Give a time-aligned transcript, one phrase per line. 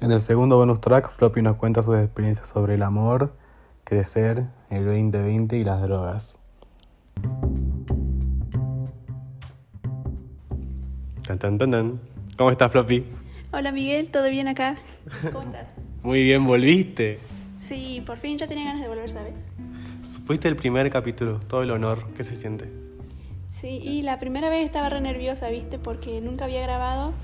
[0.00, 3.34] En el segundo bonus track, Floppy nos cuenta sus experiencias sobre el amor,
[3.82, 6.38] crecer, el 2020 y las drogas.
[11.26, 12.00] Tan, tan, tan, tan.
[12.36, 13.04] ¿Cómo estás, Floppy?
[13.50, 14.76] Hola Miguel, ¿todo bien acá?
[15.32, 15.66] ¿Cómo estás?
[16.04, 17.18] Muy bien, volviste.
[17.58, 19.50] Sí, por fin ya tenía ganas de volver, ¿sabes?
[20.26, 22.06] Fuiste el primer capítulo, todo el honor.
[22.16, 22.70] ¿Qué se siente?
[23.50, 25.80] Sí, y la primera vez estaba re nerviosa, ¿viste?
[25.80, 27.14] Porque nunca había grabado.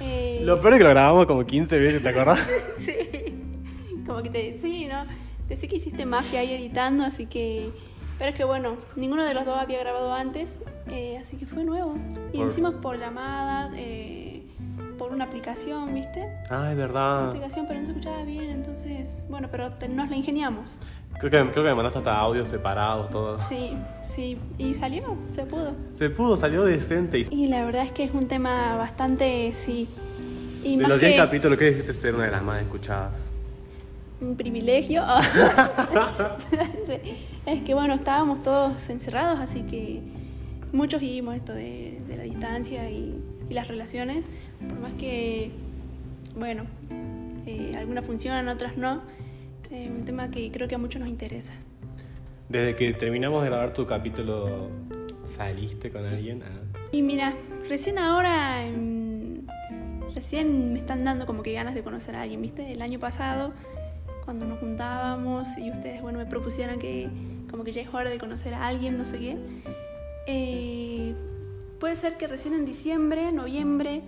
[0.00, 2.38] Eh, Lo peor es que lo grabamos como 15 veces, ¿te acordás?
[2.78, 2.92] sí,
[4.06, 4.56] como que te...
[4.58, 5.04] Sí, ¿no?
[5.48, 7.70] Te sé que hiciste magia ahí editando, así que...
[8.18, 11.64] Pero es que bueno, ninguno de los dos había grabado antes, eh, así que fue
[11.64, 11.94] nuevo.
[12.32, 14.42] Y Por- hicimos por llamada, eh,
[14.98, 16.28] por una aplicación, ¿viste?
[16.50, 17.28] Ah, es verdad.
[17.28, 19.24] aplicación, pero no se escuchaba bien, entonces...
[19.30, 20.76] Bueno, pero te- nos la ingeniamos.
[21.20, 23.38] Creo que, creo que me mandaste hasta audios separados, todo.
[23.38, 25.72] Sí, sí, y salió, se pudo.
[25.98, 27.18] Se pudo, salió decente.
[27.30, 29.86] Y Y la verdad es que es un tema bastante, sí.
[30.64, 33.30] Y de más los 10 que capítulos, ¿qué dijiste ser una de las más escuchadas?
[34.20, 35.02] un privilegio.
[37.46, 40.02] Es que bueno, estábamos todos encerrados, así que
[40.72, 43.18] muchos vivimos esto de, de la distancia y,
[43.48, 44.26] y las relaciones,
[44.68, 45.50] por más que,
[46.36, 46.64] bueno,
[47.46, 49.00] eh, algunas funcionan, otras no.
[49.70, 51.52] Es un tema que creo que a muchos nos interesa.
[52.48, 54.68] Desde que terminamos de grabar tu capítulo,
[55.26, 56.42] ¿saliste con alguien?
[56.42, 56.80] Ah.
[56.92, 57.34] Y mira,
[57.68, 59.46] recién ahora, em,
[60.14, 62.72] recién me están dando como que ganas de conocer a alguien, ¿viste?
[62.72, 63.52] El año pasado,
[64.24, 67.08] cuando nos juntábamos y ustedes, bueno, me propusieron que
[67.50, 69.36] como que ya es hora de conocer a alguien, no sé qué.
[70.26, 71.14] eh,
[71.78, 74.02] puede ser que recién en diciembre, noviembre,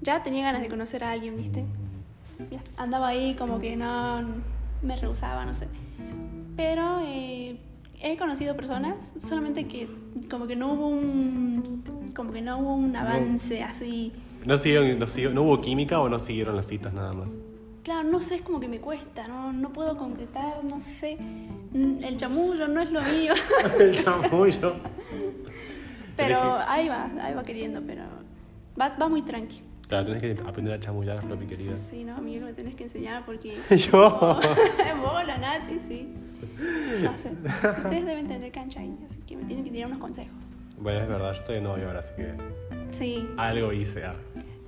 [0.00, 1.64] ya tenía ganas de conocer a alguien, ¿viste?
[2.76, 4.22] Andaba ahí como que no,
[4.82, 5.68] me rehusaba, no sé.
[6.56, 7.56] Pero eh,
[8.00, 9.88] he conocido personas, solamente que
[10.30, 11.82] como que no hubo un,
[12.14, 14.12] como que no hubo un avance así.
[14.44, 17.28] ¿No, siguieron, no, siguió- ¿No hubo química o no siguieron las citas nada más?
[17.82, 21.16] Claro, no sé, es como que me cuesta, no, no puedo concretar, no sé.
[21.72, 23.32] Mm, El chamullo no es lo mío,
[23.78, 24.74] El chamullo.
[26.16, 28.02] pero ahí va, ahí va queriendo, pero
[28.78, 29.62] va, va muy tranqui.
[29.90, 31.72] Claro, tenés que aprender a chamullar, Floppy querida.
[31.90, 33.58] Sí, no, Miguel, me tenés que enseñar porque...
[33.76, 34.38] Yo.
[35.02, 36.14] Vos, la Nati, sí.
[37.02, 40.32] No sé, ustedes deben tener cancha ahí, así que me tienen que tirar unos consejos.
[40.78, 42.34] Bueno, es verdad, yo estoy de novio ahora, así que
[42.88, 44.04] Sí, algo hice.
[44.04, 44.14] ah.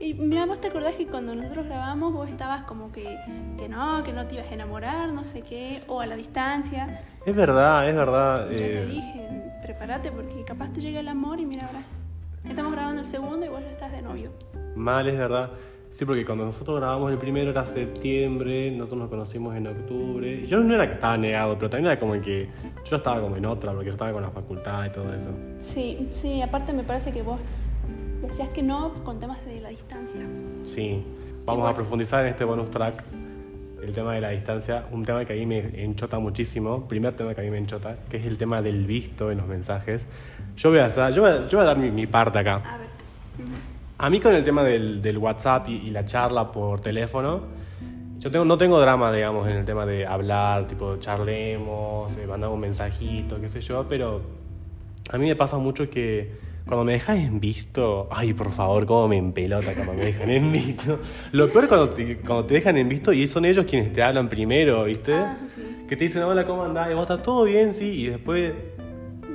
[0.01, 3.17] Y mira, vos te acordás que cuando nosotros grabamos vos estabas como que,
[3.57, 7.01] que no, que no te ibas a enamorar, no sé qué, o a la distancia.
[7.25, 8.51] Es verdad, es verdad.
[8.51, 9.29] Yo te eh, dije,
[9.63, 11.83] prepárate porque capaz te llega el amor y mira ahora.
[12.49, 14.31] Estamos grabando el segundo y vos ya estás de novio.
[14.75, 15.51] Mal, es verdad.
[15.91, 20.41] Sí, porque cuando nosotros grabamos el primero era septiembre, nosotros nos conocimos en octubre.
[20.43, 22.49] Y yo no era que estaba negado, pero también era como que
[22.89, 25.31] yo estaba como en otra, porque yo estaba con la facultad y todo eso.
[25.61, 27.41] Sí, sí, aparte me parece que vos
[28.23, 30.21] decías que no con temas de la distancia.
[30.63, 31.05] Sí,
[31.45, 31.73] vamos Igual.
[31.73, 33.05] a profundizar en este bonus track
[33.83, 37.35] el tema de la distancia, un tema que a mí me enchota muchísimo, primer tema
[37.35, 40.07] que a mí me enchota, que es el tema del visto en los mensajes.
[40.57, 42.57] Yo voy a, hacer- yo voy a, yo voy a dar mi, mi parte acá.
[42.57, 42.87] A ver.
[43.99, 47.41] A mí con el tema del, del WhatsApp y, y la charla por teléfono,
[48.19, 52.55] yo tengo, no tengo drama, digamos, en el tema de hablar, tipo, charlemos, eh, mandamos
[52.55, 54.21] un mensajito, qué sé yo, pero
[55.11, 59.09] a mí me pasa mucho que cuando me dejas en visto, ay, por favor, cómo
[59.09, 61.01] me empelota cuando me dejan en visto.
[61.33, 64.03] Lo peor es cuando te, cuando te dejan en visto y son ellos quienes te
[64.03, 65.15] hablan primero, ¿viste?
[65.15, 65.85] Ah, sí.
[65.89, 66.89] Que te dicen, hola, ¿cómo andás?
[66.91, 68.53] Y vos estás todo bien, sí, y después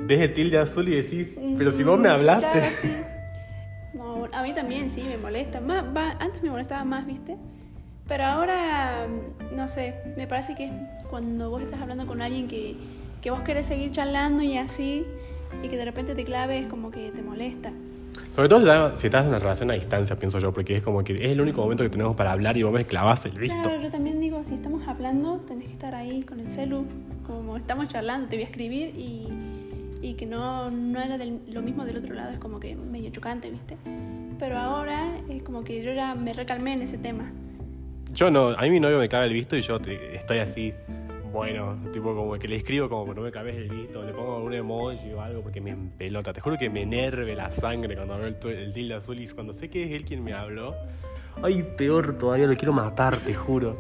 [0.07, 2.49] ves el tilde azul y decís, pero si vos me Mm, hablaste.
[2.59, 2.97] claro, sí.
[3.93, 5.59] No, a mí también sí me molesta.
[5.61, 7.35] Más, va- antes me molestaba más, ¿viste?
[8.07, 9.07] Pero ahora,
[9.55, 10.69] no sé, me parece que
[11.09, 12.75] cuando vos estás hablando con alguien que,
[13.21, 15.03] que vos querés seguir charlando y así,
[15.63, 17.71] y que de repente te claves, como que te molesta.
[18.35, 20.81] Sobre todo si estás- si estás en una relación a distancia, pienso yo, porque es
[20.81, 23.31] como que es el único momento que tenemos para hablar y vos me clavas el
[23.33, 23.61] visto.
[23.61, 26.85] Claro, yo también digo, si estamos hablando, tenés que estar ahí con el celu,
[27.25, 29.27] como estamos charlando, te voy a escribir y,
[30.01, 33.09] y que no, no era del- lo mismo del otro lado, es como que medio
[33.09, 33.77] chocante, ¿viste?
[34.39, 37.31] Pero ahora es como que yo ya me recalmé en ese tema.
[38.13, 40.73] Yo no, a mí mi novio me clava el visto y yo te- estoy así,
[41.33, 44.53] bueno, tipo como que le escribo como no me claves el visto, le pongo un
[44.53, 46.31] emoji o algo porque me empelota.
[46.33, 49.53] Te juro que me enerve la sangre cuando veo el, el tilde azul y cuando
[49.53, 50.73] sé que es él quien me habló.
[51.43, 53.79] Ay, peor todavía, lo quiero matar, te juro.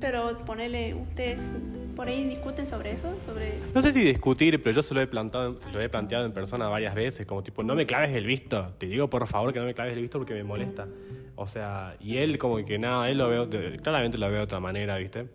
[0.00, 1.54] Pero ponele, ustedes
[2.00, 3.58] por ahí discuten sobre eso, sobre...
[3.74, 6.32] No sé si discutir, pero yo se lo he plantado, se lo he planteado en
[6.32, 8.72] persona varias veces, como tipo, no me claves el visto.
[8.78, 10.88] Te digo por favor que no me claves el visto porque me molesta.
[11.36, 13.50] O sea, y él como que nada, él lo veo,
[13.82, 15.26] claramente lo veo de otra manera, ¿viste?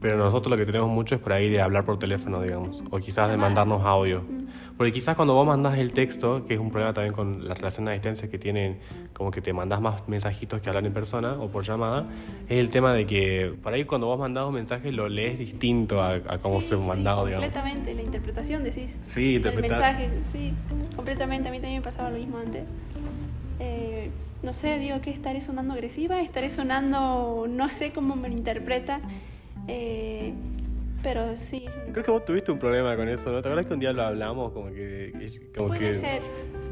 [0.00, 2.82] Pero nosotros lo que tenemos mucho es por ahí de hablar por teléfono, digamos.
[2.90, 4.22] O quizás de mandarnos audio.
[4.76, 7.90] Porque quizás cuando vos mandás el texto, que es un problema también con las relaciones
[7.90, 8.78] a distancia que tienen,
[9.12, 12.06] como que te mandás más mensajitos que hablar en persona o por llamada,
[12.48, 16.00] es el tema de que por ahí cuando vos mandás un mensaje lo lees distinto
[16.00, 17.44] a, a cómo Sí, se sí, mandado, digamos.
[17.44, 18.98] Completamente, la interpretación decís.
[19.02, 19.70] Sí, El interpretar.
[19.70, 20.54] mensaje, sí,
[20.96, 21.50] completamente.
[21.50, 22.62] A mí también me pasaba lo mismo antes.
[23.58, 24.10] Eh,
[24.42, 29.00] no sé, digo que estaré sonando agresiva, estaré sonando, no sé cómo me lo interpreta.
[29.70, 30.34] Eh,
[31.02, 33.40] pero sí, Creo que vos tuviste un problema con eso, ¿no?
[33.40, 34.52] ¿Te acuerdas que un día lo hablamos?
[34.52, 35.12] Como que.
[35.56, 36.22] Como puede que ser.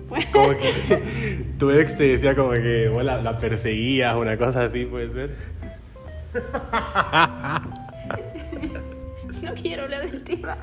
[0.33, 4.87] Como que tu ex te decía como que vos la, la perseguías, una cosa así,
[4.87, 5.37] puede ser.
[9.43, 10.57] no quiero hablar del tema.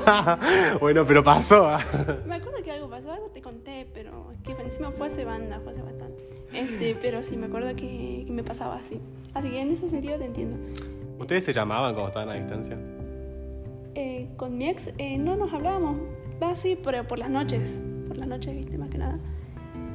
[0.80, 1.68] bueno, pero pasó.
[1.68, 1.84] ¿ah?
[2.26, 5.60] Me acuerdo que algo pasó, algo te conté, pero es que encima fue hace banda,
[5.60, 6.22] fue hace bastante.
[6.54, 8.98] Este, pero sí, me acuerdo que, que me pasaba así.
[9.34, 10.56] Así que en ese sentido te entiendo.
[11.18, 12.76] ¿Ustedes se llamaban cuando estaban a distancia?
[13.94, 15.96] Eh, con mi ex eh, no nos hablábamos,
[16.42, 17.80] va así, pero por las noches.
[18.08, 19.18] Por las noches, viste, más que nada.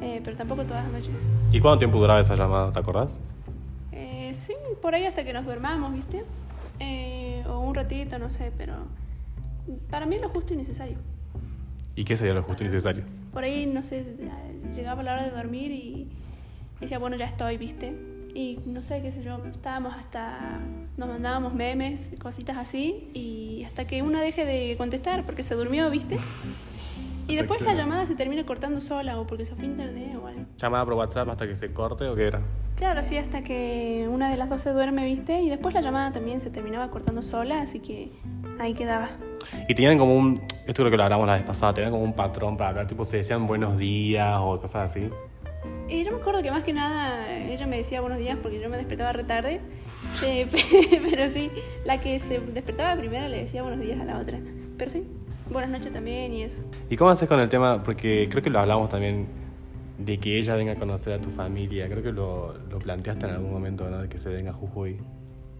[0.01, 1.29] Eh, pero tampoco todas las noches.
[1.51, 2.71] ¿Y cuánto tiempo duraba esa llamada?
[2.71, 3.13] ¿Te acordás?
[3.91, 6.23] Eh, sí, por ahí hasta que nos duermamos, viste.
[6.79, 8.73] Eh, o un ratito, no sé, pero
[9.89, 10.97] para mí lo justo y necesario.
[11.95, 13.03] ¿Y qué sería lo justo y necesario?
[13.33, 14.05] Por ahí, no sé,
[14.73, 16.07] llegaba la hora de dormir y
[16.79, 17.93] decía, bueno, ya estoy, viste.
[18.33, 20.59] Y no sé, qué sé yo, estábamos hasta.
[20.97, 25.89] Nos mandábamos memes, cositas así, y hasta que una deje de contestar porque se durmió,
[25.89, 26.17] viste.
[27.29, 30.41] Y después la llamada se termina cortando sola o porque se fue internet o algo.
[30.57, 32.41] ¿Llamada por WhatsApp hasta que se corte o qué era?
[32.75, 35.39] Claro, así hasta que una de las dos se duerme, viste.
[35.39, 38.11] Y después la llamada también se terminaba cortando sola, así que
[38.59, 39.09] ahí quedaba.
[39.67, 40.41] Y tenían como un.
[40.65, 41.73] Esto creo que lo hablamos la vez pasada.
[41.73, 45.09] Tenían como un patrón para hablar, tipo, se decían buenos días o cosas así.
[45.89, 48.77] Yo me acuerdo que más que nada ella me decía buenos días porque yo me
[48.77, 49.61] despertaba re tarde.
[50.25, 50.47] Eh,
[51.09, 51.51] pero sí,
[51.85, 54.39] la que se despertaba primero le decía buenos días a la otra.
[54.77, 55.03] Pero sí,
[55.51, 56.59] buenas noches también y eso.
[56.89, 57.83] ¿Y cómo haces con el tema?
[57.83, 59.27] Porque creo que lo hablamos también
[59.97, 61.87] de que ella venga a conocer a tu familia.
[61.89, 64.01] Creo que lo, lo planteaste en algún momento, ¿no?
[64.01, 64.97] De que se venga a Jujuy.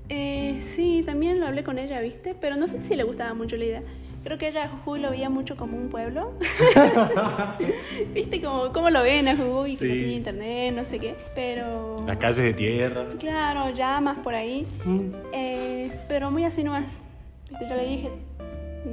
[0.09, 2.35] Eh, sí, también lo hablé con ella, ¿viste?
[2.39, 3.83] Pero no sé si le gustaba mucho la idea.
[4.29, 6.33] Creo que ella a Jujuy lo veía mucho como un pueblo.
[8.13, 9.75] ¿Viste cómo, cómo lo ven a Jujuy?
[9.75, 11.15] Que no tiene internet, no sé qué.
[11.33, 12.03] Pero...
[12.05, 13.07] Las calles de tierra.
[13.17, 14.67] Claro, llamas por ahí.
[14.85, 15.09] Mm.
[15.33, 17.01] Eh, pero muy así nomás.
[17.49, 17.67] ¿Viste?
[17.67, 18.11] Yo le dije,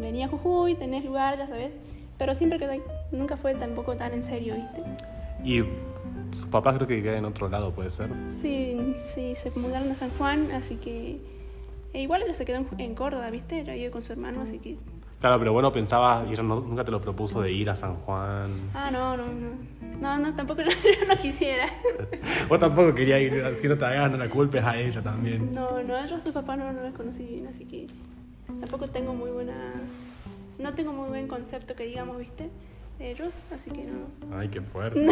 [0.00, 1.70] venía a Jujuy, tenés lugar, ya sabes.
[2.16, 2.82] Pero siempre quedó ahí.
[3.12, 4.80] Nunca fue tampoco tan en serio, ¿viste?
[5.44, 5.62] Y
[6.34, 8.08] sus papás creo que vivían en otro lado, puede ser.
[8.30, 11.20] Sí, sí, se mudaron a San Juan, así que...
[11.92, 13.60] e igual ella se quedó en, en Córdoba, ¿viste?
[13.60, 14.78] Ella vive con su hermano, así que...
[15.20, 17.94] Claro, pero bueno, pensabas, y ella no- nunca te lo propuso de ir a San
[17.96, 18.50] Juan.
[18.74, 19.76] Ah, no, no, no.
[20.00, 20.70] No, no, tampoco yo,
[21.08, 21.68] no quisiera.
[22.48, 25.54] Vos tampoco querías ir, así no te hagas, no la culpes a ella también.
[25.54, 27.86] No, no, yo a sus papás no, no los conocí bien, así que
[28.60, 29.54] tampoco tengo muy buena...
[30.58, 32.50] No tengo muy buen concepto que digamos, ¿viste?
[32.98, 34.36] De ellos, así que no.
[34.36, 35.06] Ay, qué fuerte.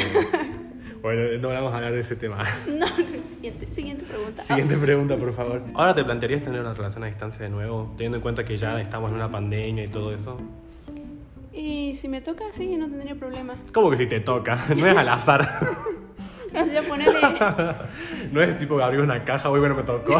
[1.02, 2.42] bueno, no vamos a hablar de ese tema.
[2.66, 2.86] No,
[3.28, 4.42] siguiente, siguiente pregunta.
[4.42, 5.62] Siguiente pregunta, por favor.
[5.74, 8.80] ¿Ahora te plantearías tener una relación a distancia de nuevo, teniendo en cuenta que ya
[8.80, 10.40] estamos en una pandemia y todo eso?
[11.52, 13.54] Y si me toca, sí, no tendría problema.
[13.72, 14.64] ¿Cómo que si te toca?
[14.76, 15.46] No es al azar.
[16.54, 17.18] O sea, ponerle...
[18.30, 20.16] no es tipo abrir una caja, uy, bueno, me tocó.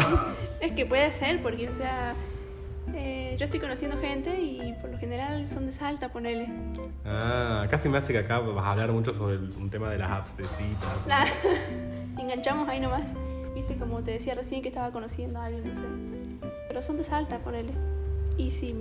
[0.59, 2.13] es que puede ser, porque, o sea...
[2.95, 6.47] eh, yo estoy conociendo gente y por lo general son de Salta, ponele.
[7.05, 9.97] Ah, casi me hace que acá vas a hablar mucho sobre el- un tema de
[9.97, 10.89] las apps de citas.
[12.19, 13.11] Enganchamos ahí nomás.
[13.53, 15.85] Viste, como te decía recién que estaba conociendo a alguien, no sé.
[16.67, 17.71] Pero son de Salta, ponele.
[18.37, 18.75] Y si,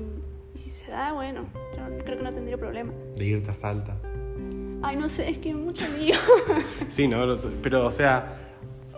[0.54, 1.44] y si se da, bueno,
[1.76, 2.92] yo creo que no tendría problema.
[3.16, 3.96] De irte a Salta.
[4.82, 6.16] Ay, no sé, es que mucho lío.
[6.88, 7.36] Sí, ¿no?
[7.62, 8.36] Pero, o sea,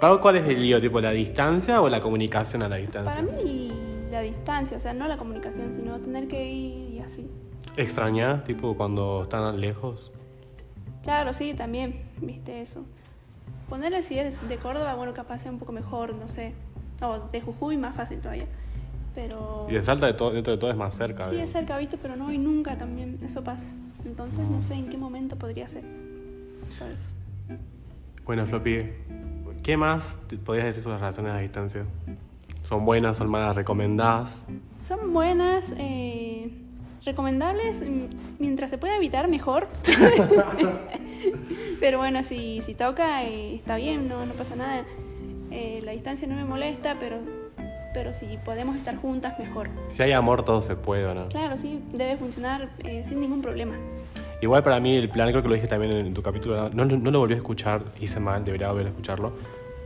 [0.00, 0.80] ¿para- ¿cuál es el lío?
[0.80, 3.22] ¿Tipo la distancia o la comunicación a la distancia?
[3.24, 3.70] Para mí,
[4.16, 7.28] la distancia, o sea, no la comunicación, sino tener que ir y así.
[7.76, 10.10] ¿Extrañas, tipo, cuando están lejos?
[11.02, 12.84] Claro, sí, también, viste eso.
[13.68, 16.54] Ponerle si es de Córdoba, bueno, capaz sea un poco mejor, no sé.
[17.02, 18.46] O de Jujuy, más fácil todavía.
[19.14, 19.66] Pero.
[19.68, 21.24] Y de Salta, de todo- dentro de todo, es más cerca.
[21.24, 21.48] Sí, digamos.
[21.50, 23.18] es cerca, viste, pero no y nunca también.
[23.22, 23.68] Eso pasa.
[24.04, 25.84] Entonces, no sé en qué momento podría ser.
[26.78, 26.98] ¿Sabes?
[28.24, 28.78] Bueno, Floppy,
[29.62, 31.84] ¿qué más podrías decir sobre las relaciones a distancia?
[32.66, 34.44] ¿Son buenas, son malas, recomendadas?
[34.76, 36.50] Son buenas, eh,
[37.04, 39.68] recomendables, mm, mientras se pueda evitar, mejor.
[41.80, 44.84] pero bueno, si, si toca, eh, está bien, no, no pasa nada.
[45.52, 47.18] Eh, la distancia no me molesta, pero,
[47.94, 49.70] pero si podemos estar juntas, mejor.
[49.86, 51.28] Si hay amor, todo se puede, ¿o no?
[51.28, 53.76] Claro, sí, debe funcionar eh, sin ningún problema.
[54.42, 57.10] Igual para mí el plan, creo que lo dije también en tu capítulo, no, no
[57.12, 59.34] lo volví a escuchar, hice mal, debería volver a escucharlo.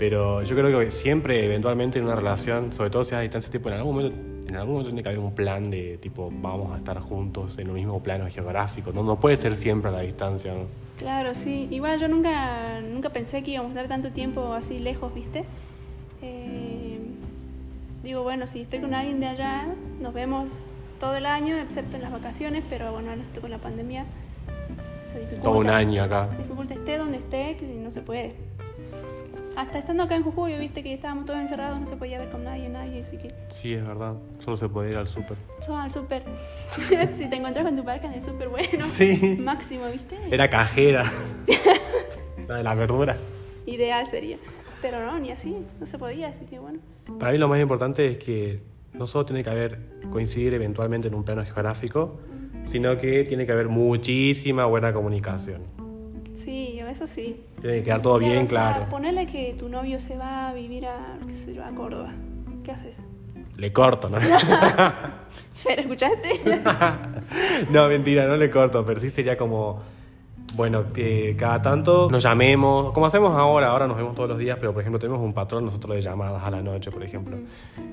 [0.00, 3.52] Pero yo creo que siempre, eventualmente, en una relación, sobre todo si es a distancia,
[3.52, 4.16] tipo, en algún momento,
[4.48, 7.68] en algún momento tiene que haber un plan de, tipo, vamos a estar juntos en
[7.68, 8.92] un mismo plano geográfico.
[8.94, 10.68] No, no puede ser siempre a la distancia, ¿no?
[10.96, 11.68] Claro, sí.
[11.70, 15.44] Igual yo nunca, nunca pensé que íbamos a estar tanto tiempo así lejos, ¿viste?
[16.22, 16.98] Eh,
[18.02, 19.66] digo, bueno, si estoy con alguien de allá,
[20.00, 23.58] nos vemos todo el año, excepto en las vacaciones, pero bueno, ahora estoy con la
[23.58, 24.06] pandemia.
[25.12, 25.42] Se dificulta.
[25.42, 26.30] Todo un año acá.
[26.30, 28.48] Se dificulta, esté donde esté, que no se puede.
[29.56, 32.44] Hasta estando acá en Jujuy, viste que estábamos todos encerrados, no se podía ver con
[32.44, 33.28] nadie, nadie, así que...
[33.50, 34.14] Sí, es verdad.
[34.38, 35.36] Solo se puede ir al súper.
[35.60, 36.22] Sos al súper.
[37.14, 38.86] si te encuentras con tu pareja en el súper, bueno.
[38.86, 39.38] Sí.
[39.40, 40.16] Máximo, ¿viste?
[40.30, 41.04] Era cajera.
[42.48, 43.16] la de la verdura.
[43.66, 44.38] Ideal sería.
[44.80, 46.78] Pero no, ni así, no se podía, así que bueno.
[47.18, 48.62] Para mí lo más importante es que
[48.94, 49.78] no solo tiene que haber
[50.10, 52.18] coincidir eventualmente en un plano geográfico,
[52.66, 55.79] sino que tiene que haber muchísima buena comunicación.
[56.90, 57.40] Eso sí.
[57.60, 58.88] Tiene que quedar todo Claro, bien o sea, claro.
[58.90, 62.12] Ponele que tu novio se va a vivir a, qué sé yo, a Córdoba.
[62.64, 62.96] ¿Qué haces?
[63.56, 64.18] Le corto, ¿no?
[65.64, 66.40] Pero, ¿escuchaste?
[67.70, 69.82] no, mentira, no le corto, pero sí sería como,
[70.54, 74.58] bueno, que cada tanto nos llamemos, como hacemos ahora, ahora nos vemos todos los días,
[74.60, 77.38] pero por ejemplo tenemos un patrón nosotros de llamadas a la noche, por ejemplo.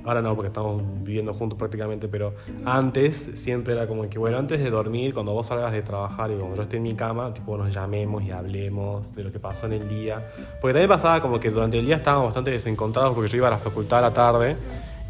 [0.04, 2.34] Ahora no, porque estamos viviendo juntos prácticamente, pero
[2.66, 6.36] antes siempre era como que, bueno, antes de dormir, cuando vos salgas de trabajar y
[6.36, 9.68] cuando yo esté en mi cama, tipo nos llamemos y hablemos de lo que pasó
[9.68, 10.25] en el día.
[10.60, 13.51] Porque también pasaba como que durante el día estábamos bastante desencontrados porque yo iba a
[13.51, 14.58] la facultad a la tarde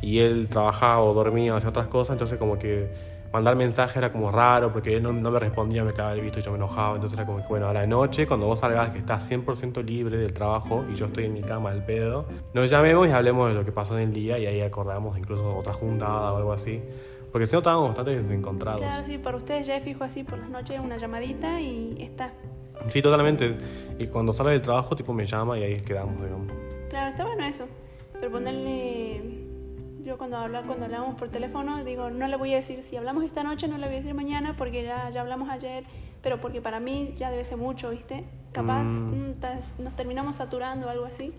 [0.01, 4.11] y él trabajaba o dormía o hacía otras cosas, entonces como que mandar mensaje era
[4.11, 6.57] como raro porque él no, no me respondía, me quedaba el visto y yo me
[6.57, 9.83] enojaba, entonces era como que bueno, a la noche cuando vos salgas que estás 100%
[9.83, 13.49] libre del trabajo y yo estoy en mi cama al pedo, nos llamemos y hablemos
[13.49, 16.53] de lo que pasó en el día y ahí acordamos incluso otra juntada o algo
[16.53, 16.81] así,
[17.31, 18.81] porque si no estábamos bastante desencontrados.
[18.81, 22.31] claro, sí, para ustedes ya es fijo así por las noches una llamadita y está.
[22.89, 23.57] Sí, totalmente.
[23.99, 26.51] Y cuando sale del trabajo, tipo me llama y ahí quedamos, digamos.
[26.89, 27.65] Claro, está bueno eso.
[28.13, 29.46] Pero ponerle.
[30.07, 33.25] Yo cuando, habla, cuando hablamos por teléfono, digo, no le voy a decir, si hablamos
[33.25, 35.83] esta noche, no le voy a decir mañana porque ya, ya hablamos ayer,
[36.23, 38.23] pero porque para mí ya debe ser mucho, ¿viste?
[38.53, 39.33] Capaz Mm.
[39.33, 41.33] mm, nos terminamos saturando o algo así.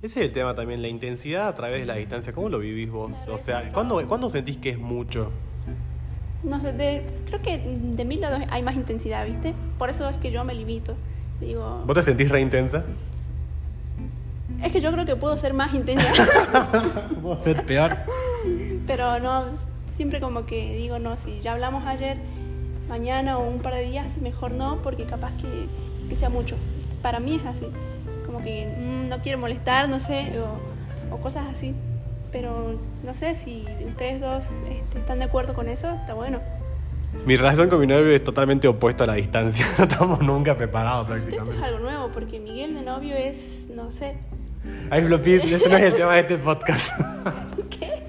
[0.00, 2.32] Ese es el tema también, la intensidad a través de la distancia.
[2.32, 3.12] ¿Cómo lo vivís vos?
[3.30, 3.70] O sea.
[3.74, 5.30] ¿cuándo, ¿cuándo sentís que es mucho?
[6.42, 9.52] No sé, de- creo que de mil lados hay más intensidad, ¿viste?
[9.76, 10.94] Por eso es que yo me limito.
[11.40, 12.84] Digo, ¿Vos te sentís re intensa?
[14.62, 16.26] Es que yo creo que puedo ser más intensa,
[17.22, 17.96] ¿Puedo ser peor?
[18.86, 19.44] pero no,
[19.94, 22.16] siempre como que digo, no, si ya hablamos ayer,
[22.88, 25.68] mañana o un par de días, mejor no, porque capaz que,
[26.08, 26.56] que sea mucho.
[27.02, 27.66] Para mí es así,
[28.26, 31.74] como que mm, no quiero molestar, no sé, o, o cosas así.
[32.32, 32.74] Pero
[33.04, 36.40] no sé si ustedes dos este, están de acuerdo con eso, está bueno.
[37.26, 39.66] Mi relación con mi novio es totalmente opuesta a la distancia.
[39.78, 41.64] No estamos nunca separados Esto es prácticamente.
[41.66, 44.16] algo nuevo, porque Miguel de novio es, no sé,
[44.90, 46.92] Ay, Flopis, ese no es el tema de este podcast.
[47.70, 48.02] ¿Qué?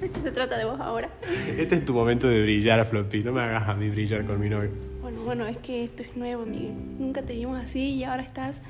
[0.00, 1.08] Esto se trata de vos ahora.
[1.56, 3.22] Este es tu momento de brillar, Floppy.
[3.24, 4.70] No me hagas a mí brillar con mi novio.
[5.00, 6.74] Bueno, bueno, es que esto es nuevo, Miguel.
[6.98, 8.62] Nunca te vimos así y ahora estás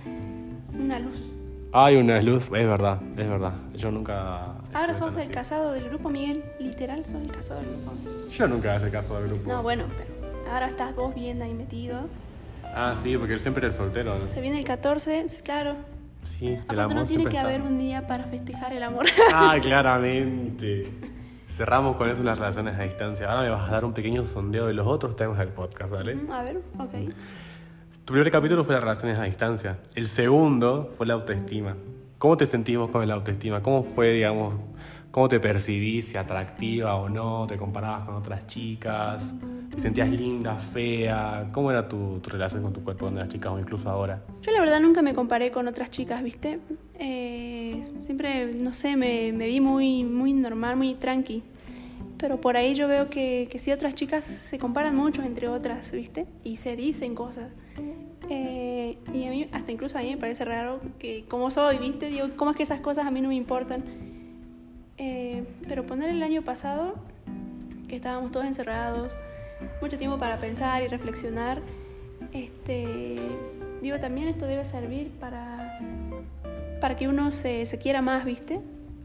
[0.72, 1.16] una luz.
[1.74, 3.54] Hay una luz, es verdad, es verdad.
[3.74, 4.56] Yo nunca.
[4.74, 6.44] Ahora sos el casado del grupo, Miguel.
[6.60, 7.92] Literal, sos el casado del grupo.
[8.30, 9.48] Yo nunca hice caso del grupo.
[9.50, 12.08] No, bueno, pero ahora estás vos bien ahí metido.
[12.74, 14.18] Ah, sí, porque siempre era el soltero.
[14.18, 14.26] ¿no?
[14.28, 15.76] Se viene el 14, claro.
[16.24, 17.42] Sí, el amor no tiene que está.
[17.42, 19.06] haber un día para festejar el amor.
[19.34, 20.88] Ah, claramente.
[21.48, 23.28] Cerramos con eso las relaciones a distancia.
[23.30, 26.14] Ahora me vas a dar un pequeño sondeo de los otros temas del podcast, ¿vale?
[26.14, 27.12] Mm, A ver, ok.
[28.04, 29.78] Tu primer capítulo fue las relaciones a distancia.
[29.94, 31.76] El segundo fue la autoestima.
[32.18, 33.60] ¿Cómo te sentís vos con la autoestima?
[33.62, 34.54] ¿Cómo fue, digamos,
[35.12, 37.46] cómo te percibís, si atractiva o no?
[37.46, 39.32] ¿Te comparabas con otras chicas?
[39.70, 41.48] ¿Te sentías linda, fea?
[41.52, 44.22] ¿Cómo era tu, tu relación con tu cuerpo cuando eras chica o incluso ahora?
[44.40, 46.56] Yo la verdad nunca me comparé con otras chicas, ¿viste?
[46.98, 51.42] Eh, siempre, no sé, me, me vi muy, muy normal, muy tranqui.
[52.16, 55.92] Pero por ahí yo veo que, que sí otras chicas se comparan mucho entre otras,
[55.92, 56.26] ¿viste?
[56.42, 57.50] Y se dicen cosas.
[58.30, 62.06] Eh, y a mí, hasta incluso a mí me parece raro que como soy, ¿viste?
[62.06, 64.11] Digo, ¿cómo es que esas cosas a mí no me importan?
[64.98, 66.94] Eh, pero poner el año pasado,
[67.88, 69.14] que estábamos todos encerrados,
[69.80, 71.60] mucho tiempo para pensar y reflexionar,
[72.32, 73.16] este,
[73.80, 75.78] digo, también esto debe servir para,
[76.80, 78.60] para que uno se, se quiera más, ¿viste?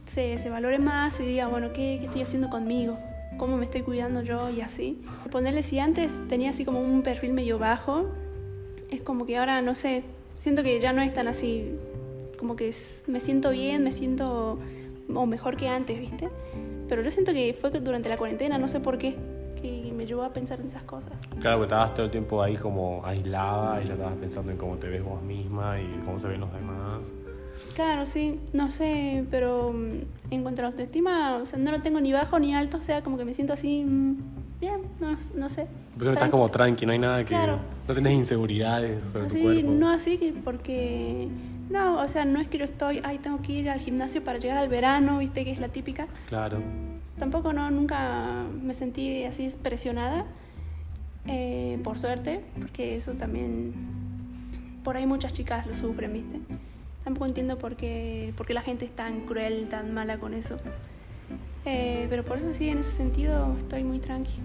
[0.05, 2.97] Se, se valore más y diga, bueno, ¿qué, ¿qué estoy haciendo conmigo?
[3.37, 4.49] ¿Cómo me estoy cuidando yo?
[4.49, 5.01] Y así.
[5.31, 8.07] Ponerle, si antes tenía así como un perfil medio bajo,
[8.89, 10.03] es como que ahora, no sé,
[10.39, 11.75] siento que ya no es tan así,
[12.39, 12.73] como que
[13.07, 14.59] me siento bien, me siento
[15.13, 16.29] o mejor que antes, ¿viste?
[16.89, 19.15] Pero yo siento que fue que durante la cuarentena, no sé por qué,
[19.61, 21.13] que me llevó a pensar en esas cosas.
[21.39, 24.75] Claro, porque estabas todo el tiempo ahí como aislada y ya estabas pensando en cómo
[24.77, 27.11] te ves vos misma y cómo se ven los demás.
[27.75, 31.81] Claro, sí, no sé, pero mm, en cuanto a la autoestima, o sea, no lo
[31.81, 34.15] tengo ni bajo ni alto, o sea, como que me siento así, mm,
[34.61, 35.65] bien, no, no sé.
[35.97, 37.29] Pero estás como tranqui, no hay nada que...
[37.29, 37.57] Claro.
[37.87, 39.71] No tenés inseguridades sobre tu Así, cuerpo.
[39.71, 41.27] no así que porque
[41.77, 44.39] no, o sea, no es que yo estoy, ay, tengo que ir al gimnasio para
[44.39, 46.07] llegar al verano, viste que es la típica.
[46.27, 46.61] Claro.
[47.17, 50.25] Tampoco no, nunca me sentí así presionada,
[51.27, 53.73] eh, por suerte, porque eso también,
[54.83, 56.39] por ahí muchas chicas lo sufren, viste.
[57.03, 60.57] Tampoco entiendo por qué, por qué la gente es tan cruel, tan mala con eso.
[61.65, 64.39] Eh, pero por eso sí, en ese sentido estoy muy tranqui.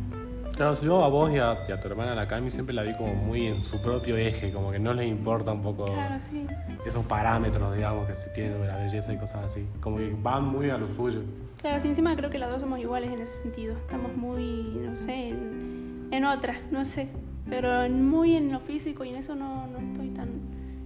[0.56, 2.82] Claro, si yo a vos y a, y a tu hermana, la Cami, siempre la
[2.82, 6.20] vi como muy en su propio eje, como que no les importa un poco Claro,
[6.20, 6.46] sí.
[6.86, 9.66] esos parámetros, digamos, que se tienen de la belleza y cosas así.
[9.80, 11.22] Como que van muy a lo suyo.
[11.60, 13.74] Claro, sí, encima creo que las dos somos iguales en ese sentido.
[13.76, 17.08] Estamos muy, no sé, en, en otra, no sé.
[17.48, 20.28] Pero muy en lo físico y en eso no, no estoy tan,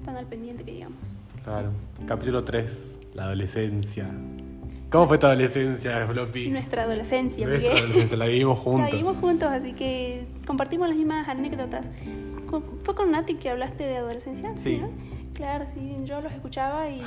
[0.05, 0.99] tan al pendiente que digamos.
[1.45, 1.71] Claro.
[2.07, 4.07] Capítulo 3, la adolescencia.
[4.91, 6.49] ¿Cómo fue tu adolescencia, Floppy?
[6.49, 8.83] Nuestra adolescencia, Nuestra porque adolescencia, la vivimos juntos.
[8.83, 11.91] la vivimos juntos, así que compartimos las mismas anécdotas.
[12.85, 14.53] ¿Fue con Nati que hablaste de adolescencia?
[14.57, 14.79] Sí.
[14.79, 14.91] ¿no?
[15.35, 17.03] Claro, sí, yo los escuchaba y,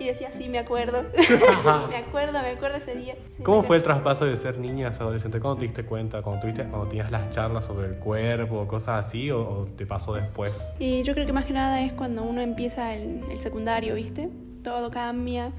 [0.00, 1.04] y decía, sí, me acuerdo.
[1.88, 3.14] me acuerdo, me acuerdo ese día.
[3.36, 5.38] Sí, ¿Cómo fue el traspaso de ser niña a ser adolescente?
[5.40, 6.20] ¿Cuándo te diste cuenta?
[6.22, 10.12] ¿Cuando, tuviste, cuando tenías las charlas sobre el cuerpo, cosas así, o, o te pasó
[10.14, 10.68] después?
[10.80, 14.28] Y yo creo que más que nada es cuando uno empieza el, el secundario, ¿viste?
[14.62, 15.52] Todo cambia,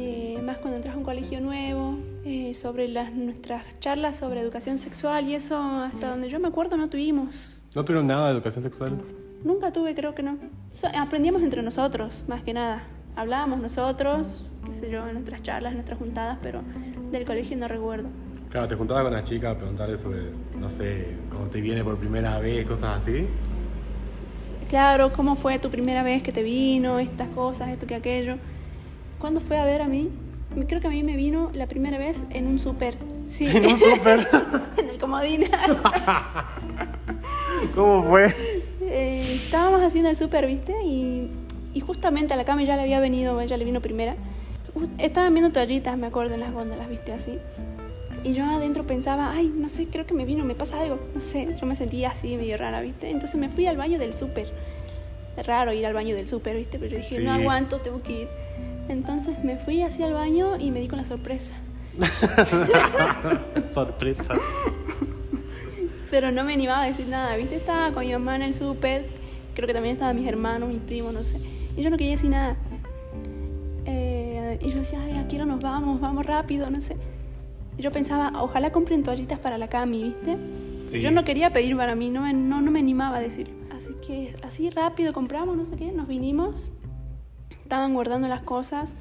[0.00, 4.78] eh, más cuando entras a un colegio nuevo, eh, sobre las, nuestras charlas sobre educación
[4.78, 7.58] sexual y eso, hasta donde yo me acuerdo, no tuvimos.
[7.74, 8.92] ¿No tuvieron nada de educación sexual?
[9.44, 10.38] Nunca tuve, creo que no.
[10.70, 12.84] So- aprendíamos entre nosotros, más que nada.
[13.16, 16.62] Hablábamos nosotros, qué sé yo, en nuestras charlas, en nuestras juntadas, pero
[17.10, 18.08] del colegio no recuerdo.
[18.50, 21.98] Claro, te juntabas con una chica a preguntarle sobre, no sé, cómo te viene por
[21.98, 23.26] primera vez, cosas así.
[24.68, 26.98] Claro, ¿cómo fue tu primera vez que te vino?
[26.98, 28.36] Estas cosas, esto que aquello.
[29.18, 30.10] ¿Cuándo fue a ver a mí?
[30.66, 32.96] Creo que a mí me vino la primera vez en un súper.
[33.28, 34.20] Sí, En un súper.
[34.76, 35.44] en el comodín.
[37.74, 38.26] ¿Cómo fue?
[38.80, 40.74] Eh, estábamos haciendo el súper, ¿viste?
[40.84, 41.30] Y,
[41.74, 44.16] y justamente a la cama ya le había venido, ella le vino primera.
[44.98, 47.12] Estaban viendo toallitas, me acuerdo, en las góndolas, ¿viste?
[47.12, 47.38] Así.
[48.24, 50.98] Y yo adentro pensaba, ay, no sé, creo que me vino, me pasa algo.
[51.14, 53.10] No sé, yo me sentía así, medio rara, ¿viste?
[53.10, 54.52] Entonces me fui al baño del súper.
[55.44, 56.78] Raro ir al baño del súper, ¿viste?
[56.78, 57.24] Pero yo dije, Sí.
[57.24, 58.28] no aguanto, tengo que ir.
[58.88, 61.54] Entonces me fui así al baño y me di con la sorpresa.
[63.74, 64.34] Sorpresa.
[66.10, 67.56] Pero no me animaba a decir nada, ¿viste?
[67.56, 69.06] Estaba con mi mamá en el súper,
[69.54, 71.38] creo que también estaban mis hermanos, mis primos, no sé.
[71.76, 72.56] Y yo no quería decir nada.
[73.84, 76.96] Eh, y yo decía, ay, aquí no nos vamos, vamos rápido, no sé.
[77.76, 80.36] Y yo pensaba, ojalá compren toallitas para la Cami, ¿viste?
[80.86, 81.00] Sí.
[81.00, 83.50] Yo no quería pedir para mí, no me, no, no me animaba a decir.
[83.70, 86.70] Así que así rápido compramos, no sé qué, nos vinimos,
[87.68, 88.94] estaban guardando las cosas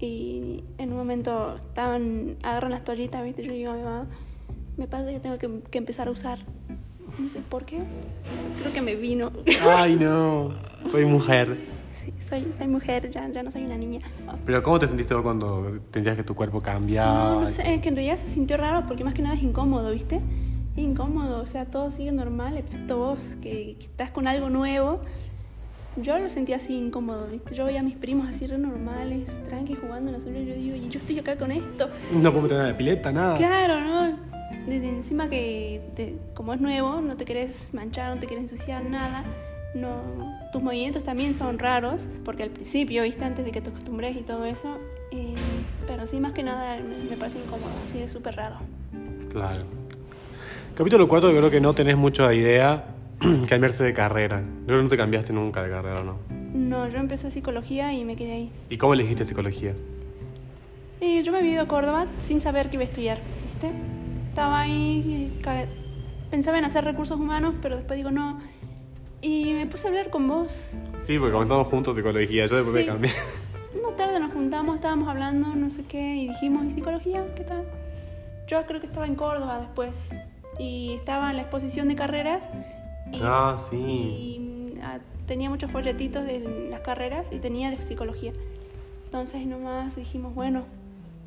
[0.00, 3.44] y en un momento estaban, agarran las toallitas, ¿viste?
[3.44, 4.06] Yo digo a mi mamá,
[4.76, 6.40] me pasa que tengo que, que empezar a usar.
[7.20, 7.78] No sé por qué,
[8.60, 9.30] creo que me vino.
[9.62, 10.54] Ay, no.
[10.90, 11.56] Soy mujer.
[11.88, 14.00] Sí, soy, soy mujer, ya, ya no soy una niña.
[14.44, 17.30] Pero ¿cómo te sentiste vos cuando sentías que tu cuerpo cambiaba?
[17.30, 19.42] No, no sé, es que en realidad se sintió raro porque más que nada es
[19.42, 20.16] incómodo, ¿viste?
[20.76, 25.00] Es incómodo, o sea, todo sigue normal excepto vos, que, que estás con algo nuevo.
[25.96, 27.54] Yo lo sentía así incómodo, ¿viste?
[27.54, 30.54] Yo veía a mis primos así re normales, tranqui, jugando en la sombra y yo
[30.54, 31.88] digo, y yo estoy acá con esto.
[32.12, 33.34] No puedo nada de pileta, nada.
[33.34, 34.16] Claro, ¿no?
[34.66, 38.50] De, de encima que te- como es nuevo, no te querés manchar, no te querés
[38.50, 39.24] ensuciar, nada.
[39.74, 40.02] No,
[40.52, 44.20] tus movimientos también son raros, porque al principio, viste, antes de que te acostumbres y
[44.22, 44.78] todo eso,
[45.12, 45.34] eh,
[45.86, 48.56] pero sí, más que nada me, me parece incómodo, así es súper raro.
[49.32, 49.64] Claro.
[50.76, 52.84] Capítulo 4, creo que no tenés mucha idea
[53.48, 54.40] cambiarse de carrera.
[54.40, 56.16] Yo creo que no te cambiaste nunca de carrera, ¿no?
[56.52, 58.52] No, yo empecé psicología y me quedé ahí.
[58.68, 59.74] ¿Y cómo elegiste psicología?
[61.00, 63.18] Y yo me vine a Córdoba sin saber que iba a estudiar,
[63.50, 63.70] ¿viste?
[64.28, 65.66] Estaba ahí, eh,
[66.30, 68.40] pensaba en hacer recursos humanos, pero después digo no.
[69.22, 70.70] Y me puse a hablar con vos.
[71.02, 72.46] Sí, porque comenzamos juntos psicología.
[72.46, 72.86] Yo después me Sí.
[72.86, 73.10] cambié.
[73.86, 77.24] Una tarde nos juntamos, estábamos hablando, no sé qué, y dijimos, ¿y psicología?
[77.36, 77.64] ¿Qué tal?
[78.48, 80.14] Yo creo que estaba en Córdoba después.
[80.58, 82.48] Y estaba en la exposición de carreras.
[83.12, 83.76] Y, Ah, sí.
[83.76, 88.32] y, mm, ah, tenía muchos folletitos de las carreras y tenía de psicología.
[89.04, 90.64] Entonces nomás dijimos, bueno,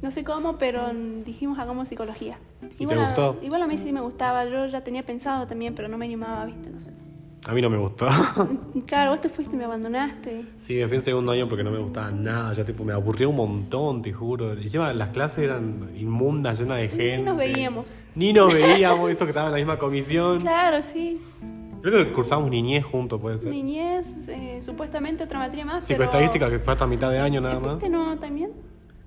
[0.02, 2.38] no sé cómo, pero mm, dijimos hagamos psicología.
[2.80, 3.38] ¿Y te gustó?
[3.42, 6.06] A, igual a mí sí me gustaba, yo ya tenía pensado también, pero no me
[6.06, 6.70] animaba, ¿viste?
[6.70, 6.92] No sé.
[7.46, 8.08] A mí no me gustó.
[8.86, 10.46] Claro, vos te fuiste y me abandonaste.
[10.60, 12.54] Sí, me fui en segundo año porque no me gustaba nada.
[12.54, 14.54] Ya tipo me aburría un montón, te juro.
[14.58, 17.18] Y encima las clases eran inmundas, llenas de gente.
[17.18, 17.86] Ni nos veíamos.
[18.16, 20.40] Ni nos veíamos, eso que estaba en la misma comisión.
[20.40, 21.20] Claro, sí.
[21.84, 23.52] Creo que cursamos niñez juntos, puede ser.
[23.52, 25.86] Niñez, eh, supuestamente otra materia más.
[25.86, 27.74] Psicoestadística, que fue hasta mitad de año nada más.
[27.74, 28.52] ¿Episte no también?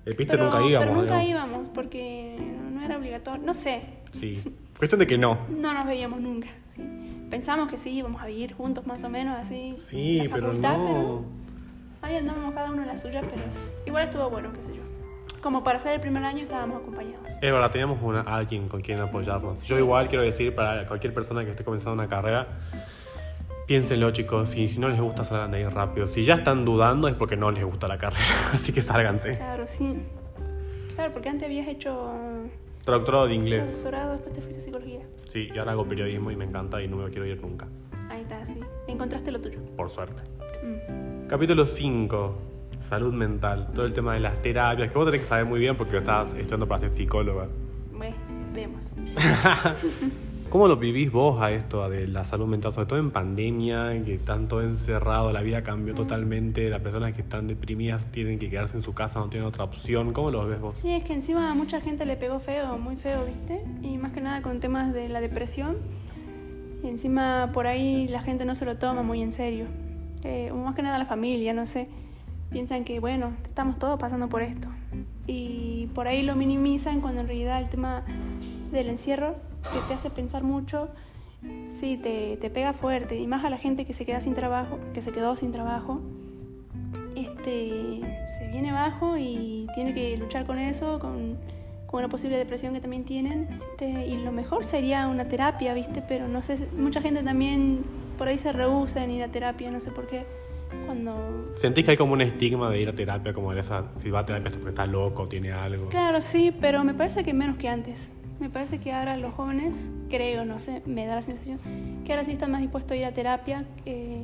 [0.05, 0.87] Episte Pero- nunca íbamos.
[0.87, 1.49] Pero nunca digamos.
[1.51, 2.35] íbamos porque
[2.71, 3.43] no era obligatorio.
[3.43, 4.41] No sé, Sí.
[4.77, 5.37] Cuestión de que no.
[5.49, 6.47] no nos veíamos nunca.
[6.75, 6.83] sí.
[7.29, 9.73] Pensamos que sí, íbamos a vivir juntos más o menos así.
[9.75, 10.85] Sí, la pero facultad, no.
[10.85, 11.25] pero
[12.03, 13.41] ahí andábamos cada uno en la suya, pero
[13.85, 14.76] igual estuvo bueno, qué sé yo.
[15.41, 17.25] Como para ser el primer año estábamos acompañados.
[17.27, 19.63] Es verdad, teníamos una, alguien con quien apoyarnos.
[19.63, 22.47] Yo igual quiero decir para cualquier persona que esté comenzando una carrera,
[23.67, 26.05] piénsenlo chicos, si, si no les gusta salgan de ahí rápido.
[26.07, 28.23] Si ya están dudando es porque no les gusta la carrera,
[28.53, 29.37] así que sálganse.
[29.37, 29.95] Claro, sí.
[30.95, 32.11] Claro, porque antes habías hecho
[32.85, 33.71] Doctorado de inglés.
[33.75, 35.01] doctorado, después te fuiste a psicología.
[35.27, 37.67] Sí, y ahora hago periodismo y me encanta y no me quiero ir nunca,
[38.09, 38.59] Ahí está, sí.
[38.87, 39.59] Encontraste lo tuyo.
[39.75, 40.23] por suerte.
[40.63, 41.27] Mm.
[41.27, 42.37] Capítulo 5.
[42.87, 43.67] Salud mental.
[43.75, 46.31] Todo el tema de las terapias, que vos tenés que saber muy bien porque estás
[46.31, 47.49] estudiando para ser psicóloga.
[47.91, 48.15] Bueno,
[48.53, 48.93] vemos.
[50.49, 52.71] ¿Cómo lo vivís vos a esto de la salud mental?
[52.71, 57.47] Sobre todo en pandemia, que tanto encerrado, la vida cambió totalmente, las personas que están
[57.47, 60.13] deprimidas tienen que quedarse en su casa, no tienen otra opción.
[60.13, 60.77] ¿Cómo lo ves vos?
[60.77, 63.65] Sí, es que encima a mucha gente le pegó feo, muy feo, ¿viste?
[63.81, 65.75] Y más que nada con temas de la depresión.
[66.81, 69.65] Y encima por ahí la gente no se lo toma muy en serio.
[70.23, 71.89] Eh, más que nada la familia, no sé.
[72.57, 74.67] Piensan que, bueno, estamos todos pasando por esto.
[75.27, 78.03] Y por ahí lo minimizan cuando en realidad el tema
[78.71, 80.89] del encierro, que te hace pensar mucho,
[81.69, 83.15] sí, te, te pega fuerte.
[83.15, 86.01] Y más a la gente que se queda sin trabajo, que se quedó sin trabajo
[87.13, 88.01] este,
[88.39, 91.37] se viene abajo y tiene que luchar con eso, con,
[91.85, 93.47] con una posible depresión que también tienen.
[93.69, 96.01] Este, y lo mejor sería una terapia, ¿viste?
[96.01, 97.83] Pero no sé, mucha gente también
[98.17, 100.25] por ahí se rehúsa en ir a terapia, no sé por qué.
[100.85, 101.51] Cuando...
[101.57, 104.19] ¿Sentís que hay como un estigma de ir a terapia, como de esa, si va
[104.19, 105.89] a terapia es porque está loco, tiene algo?
[105.89, 108.11] Claro, sí, pero me parece que menos que antes.
[108.39, 111.59] Me parece que ahora los jóvenes, creo, no sé, me da la sensación,
[112.05, 114.23] que ahora sí están más dispuestos a ir a terapia que,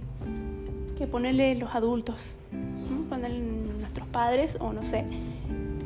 [0.97, 2.36] que ponerle los adultos.
[2.51, 3.10] ¿no?
[3.10, 3.39] Ponerle
[3.79, 5.06] nuestros padres o no sé,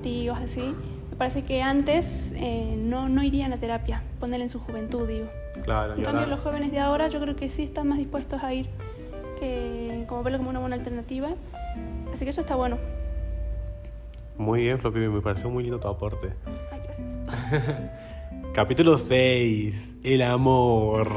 [0.02, 0.74] tíos así.
[1.10, 5.28] Me parece que antes eh, no, no irían a terapia, ponerle en su juventud, digo.
[5.64, 8.54] Claro, En cambio, los jóvenes de ahora yo creo que sí están más dispuestos a
[8.54, 8.68] ir,
[9.40, 11.30] que como verlo como una buena alternativa.
[12.14, 12.78] Así que eso está bueno.
[14.38, 16.34] Muy bien, Floppy, me pareció muy lindo tu aporte.
[16.72, 17.92] Ay, gracias.
[18.54, 19.76] Capítulo 6.
[20.04, 21.10] El amor.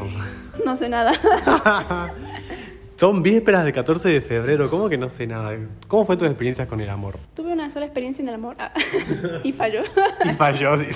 [0.65, 1.13] No sé nada.
[2.97, 5.57] Son vísperas del 14 de febrero, ¿cómo que no sé nada?
[5.89, 7.19] ¿Cómo fue tu experiencia con el amor?
[7.35, 8.75] Tuve una sola experiencia en el amor ah,
[9.43, 9.81] y falló.
[10.23, 10.89] Y falló, sí.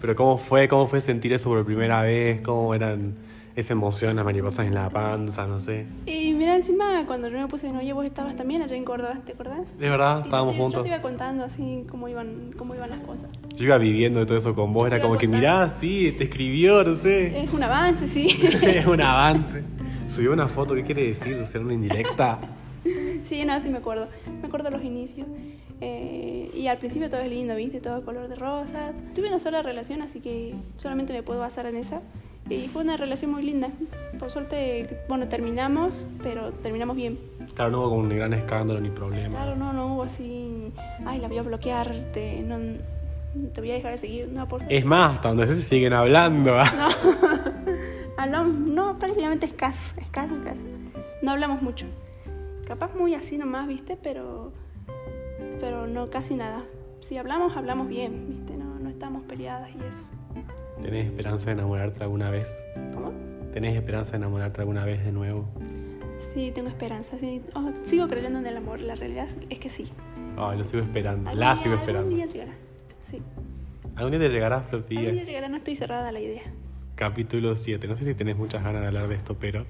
[0.00, 0.68] Pero ¿cómo fue?
[0.68, 2.42] ¿Cómo fue sentir eso por primera vez?
[2.42, 3.16] ¿Cómo eran
[3.56, 5.46] esa emoción, las mariposas en la panza?
[5.46, 5.86] No sé.
[6.06, 9.18] Y mira, encima cuando yo me puse de novia, vos estabas también allá en Córdoba,
[9.24, 9.76] ¿te acordás?
[9.78, 10.82] De verdad, Y yo estábamos te- Yo juntos.
[10.82, 13.26] te iba contando así cómo iban, cómo iban las cosas.
[13.56, 16.24] Yo iba viviendo de todo eso con vos, era Te como que mirá, sí, te
[16.24, 17.42] escribió, no sé.
[17.42, 18.28] Es un avance, sí.
[18.62, 19.62] Es un avance.
[20.14, 21.46] Subió una foto, ¿qué quiere decir?
[21.46, 22.38] ¿Ser una indirecta?
[23.24, 24.06] Sí, no, sí me acuerdo.
[24.40, 25.26] Me acuerdo los inicios.
[25.80, 27.80] Eh, y al principio todo es lindo, ¿viste?
[27.80, 28.94] Todo color de rosas.
[29.14, 32.00] Tuve una sola relación, así que solamente me puedo basar en esa.
[32.48, 33.70] Y fue una relación muy linda.
[34.18, 37.18] Por suerte, bueno, terminamos, pero terminamos bien.
[37.54, 39.36] Claro, no hubo como un gran escándalo ni problema.
[39.36, 40.72] Claro, no, no hubo así.
[41.04, 42.58] Ay, la voy a bloquear, te, no,
[43.52, 44.28] te voy a dejar de seguir.
[44.28, 46.56] No, por Es más, hasta donde se siguen hablando.
[48.16, 50.62] Hablamos, no, prácticamente escaso, escaso, escaso.
[51.22, 51.86] No hablamos mucho.
[52.66, 53.98] Capaz muy así nomás, ¿viste?
[54.02, 54.52] Pero,
[55.60, 56.62] pero no, casi nada.
[57.00, 58.56] Si hablamos, hablamos bien, ¿viste?
[58.56, 60.25] No, no estamos peleadas y eso.
[60.82, 62.46] ¿Tenés esperanza de enamorarte alguna vez?
[62.94, 63.12] ¿Cómo?
[63.52, 65.48] ¿Tenés esperanza de enamorarte alguna vez de nuevo?
[66.34, 67.18] Sí, tengo esperanza.
[67.18, 67.42] Sí.
[67.54, 68.80] Oh, sigo creyendo en el amor.
[68.80, 69.86] La realidad es que sí.
[70.36, 71.28] Ay, lo sigo esperando.
[71.30, 72.16] Algún La día- sigo Algún esperando.
[72.16, 72.52] día llegará.
[73.10, 73.22] Sí.
[73.96, 75.48] Algún día te llegará Algún día llegará.
[75.48, 76.42] No estoy cerrada a la idea.
[76.94, 77.86] Capítulo 7.
[77.88, 79.64] No sé si tenés muchas ganas de hablar de esto, pero.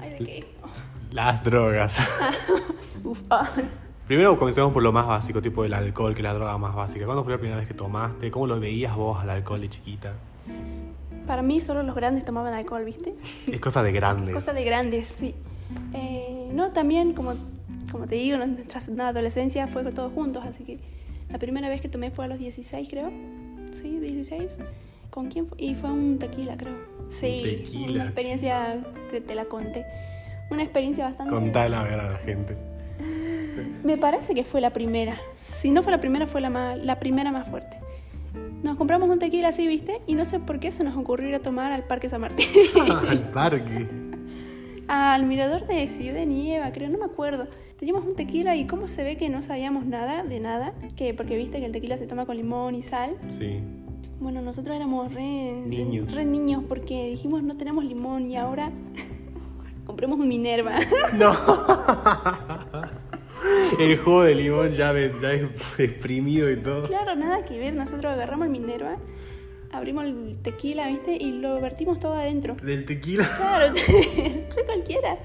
[0.00, 0.44] Ay, ¿de qué?
[1.10, 1.98] Las drogas.
[3.04, 3.48] Uf, ah.
[4.06, 7.04] Primero comencemos por lo más básico, tipo el alcohol, que es la droga más básica.
[7.06, 8.30] ¿Cuándo fue la primera vez que tomaste?
[8.30, 10.12] ¿Cómo lo veías vos al alcohol de chiquita?
[11.26, 13.14] Para mí solo los grandes tomaban alcohol, ¿viste?
[13.50, 14.34] Es cosa de grandes.
[14.34, 15.34] Cosa de grandes, sí.
[15.92, 17.34] Eh, no, también, como,
[17.90, 20.78] como te digo, nuestra adolescencia fue todos juntos, así que
[21.30, 23.10] la primera vez que tomé fue a los 16, creo.
[23.72, 24.58] Sí, 16.
[25.10, 25.56] ¿Con quién fue?
[25.60, 26.74] Y fue un tequila, creo.
[27.08, 27.94] Sí, tequila.
[27.94, 29.84] una experiencia que te la conté.
[30.50, 31.32] Una experiencia bastante...
[31.32, 32.56] Contala a ver a la gente.
[33.82, 35.16] Me parece que fue la primera.
[35.56, 37.78] Si no fue la primera, fue la, más, la primera más fuerte.
[38.62, 40.00] Nos compramos un tequila así, ¿viste?
[40.06, 42.46] Y no sé por qué se nos ocurrió ir a tomar al Parque San Martín.
[43.08, 43.86] al parque.
[44.88, 47.46] al mirador de Ciudad de Nieva, creo, no me acuerdo.
[47.78, 51.36] Teníamos un tequila y cómo se ve que no sabíamos nada de nada, que porque
[51.36, 53.10] viste que el tequila se toma con limón y sal.
[53.28, 53.60] Sí.
[54.18, 56.10] Bueno, nosotros éramos re Niños.
[56.14, 58.70] re niños porque dijimos no tenemos limón y ahora
[59.86, 60.78] compremos un Minerva.
[61.14, 61.34] No.
[63.78, 66.84] El jugo de limón ya, ya es exprimido y todo.
[66.84, 67.74] claro, nada que ver.
[67.74, 68.96] Nosotros agarramos el Minerva,
[69.72, 71.16] abrimos el tequila, ¿viste?
[71.16, 72.56] Y lo vertimos todo adentro.
[72.62, 73.28] Del tequila.
[73.36, 75.18] Claro, re cualquiera.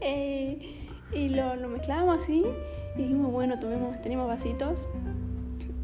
[0.00, 0.76] Eh,
[1.12, 2.44] y lo, lo mezclamos así
[2.96, 4.86] y dijimos, bueno, tomemos, tenemos vasitos.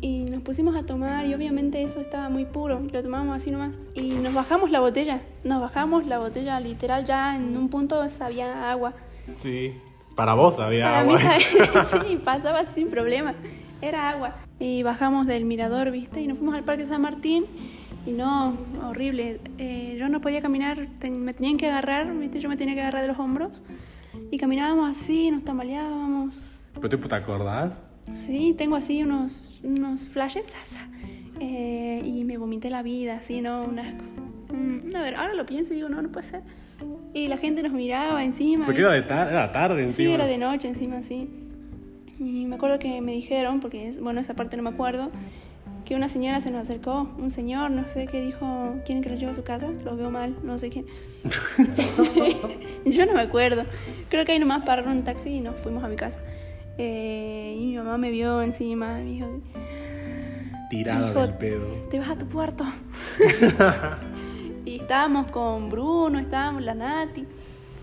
[0.00, 3.78] Y nos pusimos a tomar y obviamente eso estaba muy puro, lo tomamos así nomás.
[3.94, 8.72] Y nos bajamos la botella, nos bajamos la botella literal ya en un punto sabía
[8.72, 8.94] agua.
[9.40, 9.74] Sí.
[10.16, 11.16] Para vos había Para agua.
[11.18, 11.22] mí
[12.08, 13.34] sí, pasaba sin problema,
[13.80, 14.36] era agua.
[14.58, 17.44] Y bajamos del mirador, viste, y nos fuimos al Parque San Martín.
[18.06, 19.40] Y no, horrible.
[19.58, 22.80] Eh, yo no podía caminar, ten- me tenían que agarrar, viste, yo me tenía que
[22.82, 23.62] agarrar de los hombros.
[24.30, 26.44] Y caminábamos así, nos tambaleábamos.
[26.74, 27.82] ¿Pero te, te acordás?
[28.10, 30.52] Sí, tengo así unos, unos flashes.
[31.44, 33.62] Eh, y me vomité la vida, así, ¿no?
[33.64, 34.04] Un asco.
[34.54, 36.42] Mm, a ver, ahora lo pienso y digo, no, no puede ser.
[37.14, 38.64] Y la gente nos miraba encima.
[38.64, 40.14] Porque era, de ta- era tarde Sí, encima.
[40.14, 41.28] era de noche encima, sí.
[42.18, 45.10] Y me acuerdo que me dijeron, porque es- bueno, esa parte no me acuerdo,
[45.84, 49.18] que una señora se nos acercó, un señor, no sé qué dijo, ¿quieren que los
[49.18, 49.68] lleve a su casa?
[49.84, 50.84] Los veo mal, no sé qué.
[52.86, 53.64] Yo no me acuerdo.
[54.08, 56.18] Creo que ahí nomás pararon un taxi y nos fuimos a mi casa.
[56.78, 59.40] Eh, y mi mamá me vio encima, me dijo,
[60.70, 61.66] Tirada del pedo.
[61.90, 62.64] te vas a tu cuarto.
[64.64, 67.26] y estábamos con Bruno, estábamos la Nati.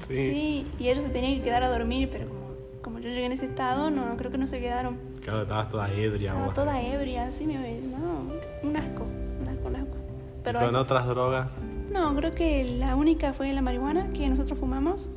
[0.07, 0.15] Sí.
[0.15, 2.47] Sí, y ellos se tenían que quedar a dormir, pero como,
[2.81, 4.97] como yo llegué en ese estado, no, creo que no se quedaron.
[5.21, 6.31] Claro, estabas toda ebria.
[6.31, 9.03] Estaba toda ebria, así me no, un asco,
[9.41, 9.97] un asco, un asco.
[10.43, 11.69] Pero Con otras drogas.
[11.91, 15.09] no, creo que la única fue la marihuana que nosotros fumamos.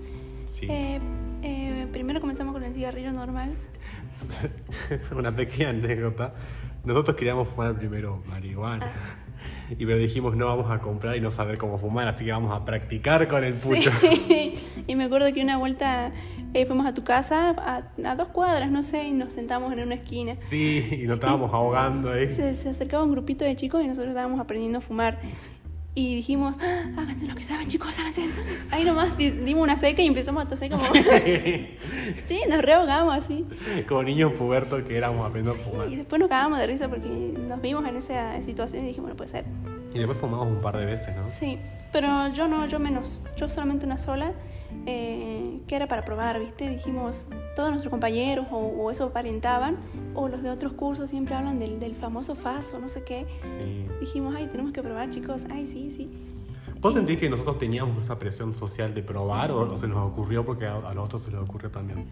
[0.47, 0.67] Sí.
[0.69, 1.01] Eh,
[1.43, 3.55] eh, primero comenzamos con el cigarrillo normal.
[5.17, 6.35] Una pequeña anécdota.
[6.85, 8.91] Nosotros queríamos fumar primero marihuana.
[9.79, 12.53] Y pero dijimos no vamos a comprar y no saber cómo fumar, así que vamos
[12.53, 13.91] a practicar con el pucho.
[14.01, 14.55] Sí.
[14.87, 16.13] y me acuerdo que una vuelta
[16.55, 19.81] eh, fuimos a tu casa, a, a dos cuadras, no sé, y nos sentamos en
[19.81, 20.37] una esquina.
[20.39, 22.29] Sí, y nos estábamos ahogando ahí.
[22.29, 25.19] Se, se acercaba un grupito de chicos y nosotros estábamos aprendiendo a fumar.
[25.95, 28.23] Y dijimos, "Ah, háganse lo que saben, chicos, háganse.
[28.71, 30.83] Ahí nomás di- dimos una seca y empezamos a toser como.
[32.27, 33.45] sí, nos rehogamos así.
[33.87, 35.89] Como niños pubertos que éramos aprendiendo a fumar.
[35.91, 39.17] Y después nos cagamos de risa porque nos vimos en esa situación y dijimos, no
[39.17, 39.45] puede ser.
[39.95, 41.27] Y después fumamos un par de veces, ¿no?
[41.29, 41.59] Sí,
[41.93, 43.19] pero yo no, yo menos.
[43.37, 44.33] Yo solamente una sola,
[44.87, 46.69] eh, que era para probar, ¿viste?
[46.69, 49.77] Dijimos, todos nuestros compañeros o, o eso aparentaban,
[50.15, 53.27] o los de otros cursos siempre hablan del, del famoso FAS o no sé qué.
[53.61, 53.87] Sí.
[54.01, 55.47] Dijimos, ay, tenemos que probar, chicos.
[55.51, 56.11] Ay, sí, sí.
[56.81, 60.45] ¿Vos sentís que nosotros teníamos esa presión social de probar o, o se nos ocurrió
[60.45, 62.07] porque a, a los otros se les ocurrió también?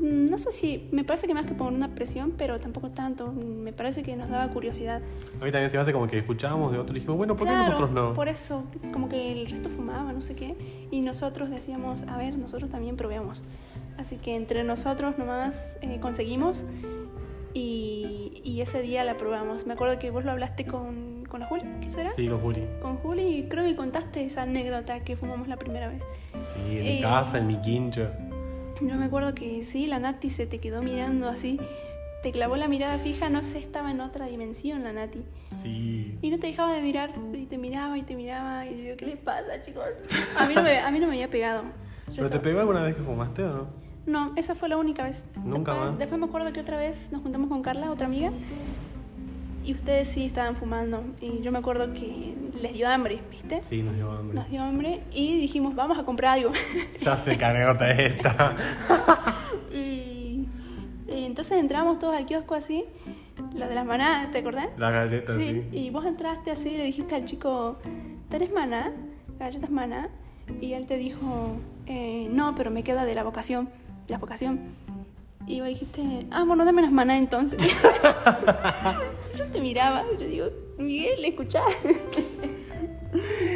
[0.00, 3.28] Mm, No sé si, me parece que más que por una presión, pero tampoco tanto.
[3.32, 5.02] Mm, Me parece que nos daba curiosidad.
[5.40, 7.46] A mí también se me hace como que escuchábamos de otros y dijimos, bueno, ¿por
[7.46, 8.14] qué Claro, nosotros no?
[8.14, 10.56] Por eso, como que el resto fumaba, no sé qué.
[10.90, 13.44] Y nosotros decíamos, a ver, nosotros también probemos.
[13.98, 16.64] Así que entre nosotros nomás eh, conseguimos
[17.54, 19.66] y, y ese día la probamos.
[19.66, 22.12] Me acuerdo que vos lo hablaste con, con la Juli, ¿qué eso era?
[22.12, 22.62] Sí, con Juli.
[22.80, 26.02] Con Juli creo que contaste esa anécdota que fumamos la primera vez.
[26.38, 28.08] Sí, en mi Eh, casa, en mi quincho.
[28.80, 31.58] Yo me acuerdo que sí, la Nati se te quedó mirando así,
[32.22, 35.22] te clavó la mirada fija, no sé, estaba en otra dimensión la Nati.
[35.62, 36.16] Sí.
[36.22, 38.96] Y no te dejaba de mirar, y te miraba y te miraba, y yo digo,
[38.96, 39.84] ¿qué les pasa, chicos?
[40.38, 41.64] A mí no me, a mí no me había pegado.
[42.08, 43.66] Yo ¿Pero te pegó alguna vez que fumaste o no?
[44.06, 45.26] No, esa fue la única vez.
[45.44, 45.98] Nunca después, más.
[45.98, 48.32] Después me acuerdo que otra vez nos juntamos con Carla, otra amiga,
[49.64, 51.04] y ustedes sí estaban fumando.
[51.20, 53.62] Y yo me acuerdo que les dio hambre, ¿viste?
[53.64, 54.34] Sí, nos dio hambre.
[54.34, 56.52] Nos dio hambre y dijimos, vamos a comprar algo.
[57.00, 58.56] Ya sé qué anécdota es esta.
[59.72, 60.46] y,
[61.08, 62.84] y entonces entramos todos al kiosco así,
[63.54, 64.68] la de las manadas, ¿te acordás?
[64.76, 65.68] La galleta, Sí, sí.
[65.72, 67.78] y vos entraste así y le dijiste al chico,
[68.28, 68.92] ¿tenés maná?
[69.38, 70.08] ¿Galletas maná?
[70.60, 73.68] Y él te dijo, eh, no, pero me queda de la vocación,
[74.08, 74.60] la vocación.
[75.46, 77.58] Y vos dijiste, ah, bueno, dame las maná entonces.
[79.36, 80.46] yo te miraba, yo digo,
[80.78, 81.62] Miguel, escuchá.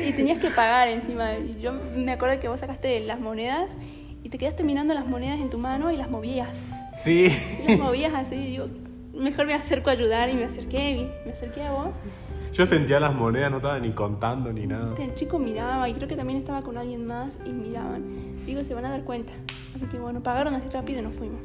[0.06, 1.34] y tenías que pagar encima.
[1.38, 3.76] Y yo me acuerdo que vos sacaste las monedas
[4.22, 6.60] y te quedaste mirando las monedas en tu mano y las movías.
[7.04, 7.28] Sí.
[7.64, 8.66] Y las movías así, y digo,
[9.12, 11.88] mejor me acerco a ayudar y me acerqué, me acerqué a vos.
[12.52, 14.94] Yo sentía las monedas, no estaba ni contando ni nada.
[14.98, 18.44] El chico miraba y creo que también estaba con alguien más y miraban.
[18.44, 19.32] Digo, se van a dar cuenta.
[19.74, 21.40] Así que bueno, pagaron así rápido y nos fuimos.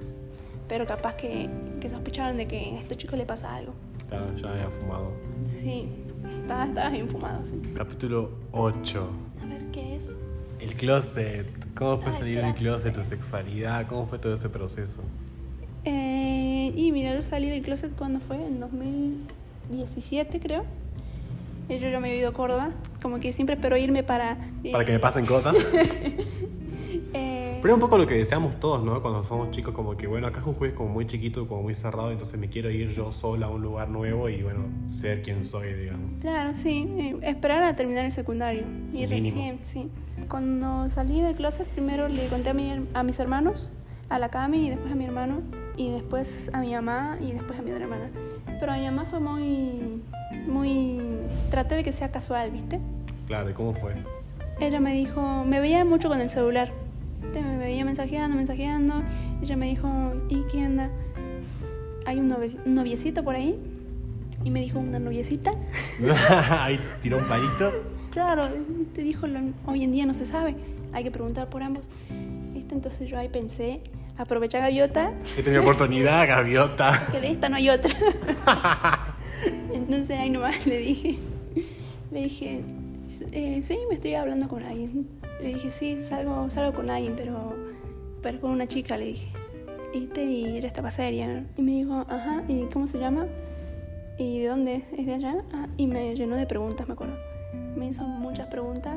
[0.68, 3.74] Pero capaz que, que sospecharon de que a este chico le pasa algo.
[4.10, 5.12] Ya había fumado.
[5.46, 5.90] Sí,
[6.42, 7.62] estaba, estaba bien fumado, sí.
[7.76, 9.10] Capítulo 8.
[9.44, 10.04] A ver, ¿qué es?
[10.60, 11.48] El closet.
[11.76, 12.94] ¿Cómo fue Ah, el salir del closet.
[12.94, 13.88] closet, tu sexualidad?
[13.88, 15.02] ¿Cómo fue todo ese proceso?
[15.84, 20.66] Eh, y mira, yo salí del closet cuando fue, en 2017 creo.
[21.70, 22.70] Y Yo ya me había ido a Córdoba,
[23.02, 24.38] como que siempre espero irme para...
[24.64, 25.56] eh, Para que me pasen cosas.
[27.68, 29.02] Pero es un poco lo que deseamos todos, ¿no?
[29.02, 32.14] Cuando somos chicos, como que, bueno, acá Jujuy es como muy chiquito, como muy cerrado,
[32.14, 35.74] entonces me quiero ir yo sola a un lugar nuevo y, bueno, ser quien soy,
[35.74, 36.12] digamos.
[36.22, 37.18] Claro, sí.
[37.24, 38.62] esperar a terminar el secundario.
[38.94, 39.10] Y Mínimo.
[39.10, 39.90] recién, sí.
[40.30, 43.74] Cuando salí del closet, primero le conté a, mi a mis hermanos,
[44.08, 45.42] a la Cami y después a mi hermano,
[45.76, 48.10] y después a mi mamá y después a mi otra hermana.
[48.62, 50.02] Pero a mi mamá fue muy.
[50.48, 51.02] muy.
[51.52, 52.80] traté de que sea casual, ¿viste?
[53.26, 53.94] Claro, ¿y cómo fue?
[54.62, 56.72] Ella me dijo, me veía mucho con el celular.
[57.34, 59.02] Te- Me veía mensajeando, mensajeando.
[59.42, 59.90] Ella me dijo,
[60.30, 60.90] ¿y qué onda?
[62.06, 63.56] ¿Hay un, novie- un noviecito por ahí?
[64.44, 65.52] Y me dijo, ¿una noviecita?
[66.50, 67.72] Ahí tiró un palito.
[68.12, 68.48] Claro,
[68.94, 69.28] te dijo,
[69.66, 70.56] hoy en día no se sabe,
[70.94, 71.86] hay que preguntar por ambos.
[72.54, 72.74] ¿Viste?
[72.74, 73.82] Entonces yo ahí pensé,
[74.18, 77.08] aprovecha gaviota, es mi oportunidad, gaviota.
[77.12, 77.92] que de esta no hay otra.
[79.74, 81.20] Entonces ahí nomás le dije,
[82.12, 82.62] le dije,
[83.32, 85.08] "Eh, sí, me estoy hablando con alguien.
[85.42, 87.56] Le dije, sí, salgo, salgo con alguien, pero,
[88.22, 89.28] pero con una chica, le dije.
[89.94, 90.24] ¿Viste?
[90.24, 91.28] Y ella estaba seria.
[91.28, 91.46] ¿no?
[91.58, 93.28] Y me dijo, ajá, ¿y cómo se llama?
[94.18, 94.94] ¿Y de dónde es?
[94.94, 95.36] ¿Es de allá?
[95.54, 97.18] Ah, y me llenó de preguntas, me acuerdo.
[97.76, 98.96] Me hizo muchas preguntas.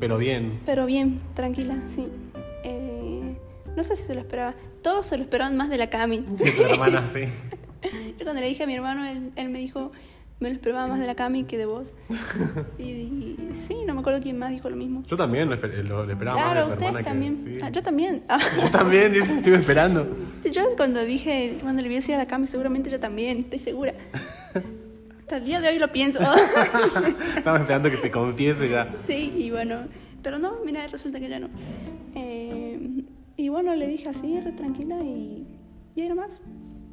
[0.00, 0.60] Pero bien.
[0.66, 2.08] Pero bien, tranquila, sí.
[2.64, 3.36] Eh,
[3.76, 4.54] no sé si se lo esperaba.
[4.82, 6.24] Todos se lo esperaban más de la Cami.
[6.34, 7.22] Sí, tu hermana, sí.
[8.18, 9.92] Yo cuando le dije a mi hermano, él, él me dijo,
[10.38, 11.94] me lo esperaba más de la Cami que de vos.
[12.78, 15.02] Y, y sí, no me acuerdo quién más dijo lo mismo.
[15.06, 17.36] Yo también lo, esper- lo- lo esperaba claro, más de ustedes hermana que- también.
[17.44, 17.58] sí.
[17.62, 18.22] Ah, yo también.
[18.62, 20.06] Yo también, dice, estuve esperando.
[20.52, 23.94] yo cuando dije, cuando le vi decir a la Cami, seguramente yo también, estoy segura.
[25.20, 26.20] Hasta el día de hoy lo pienso.
[27.36, 28.92] Estaba esperando que se confiese ya.
[29.06, 29.80] Sí, y bueno,
[30.22, 31.48] pero no, mira, resulta que ya no.
[32.14, 33.02] Eh,
[33.36, 35.46] y bueno, le dije así, re tranquila y,
[35.96, 36.40] y ahí nomás.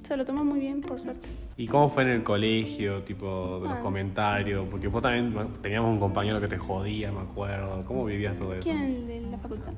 [0.02, 1.30] Se lo tomó muy bien, por suerte.
[1.56, 3.82] ¿Y cómo fue en el colegio, tipo, de los Ah.
[3.82, 4.66] comentarios?
[4.72, 7.84] Porque vos también teníamos un compañero que te jodía, me acuerdo.
[7.86, 8.64] ¿Cómo vivías todo eso?
[8.64, 9.74] ¿Quién el de la facultad?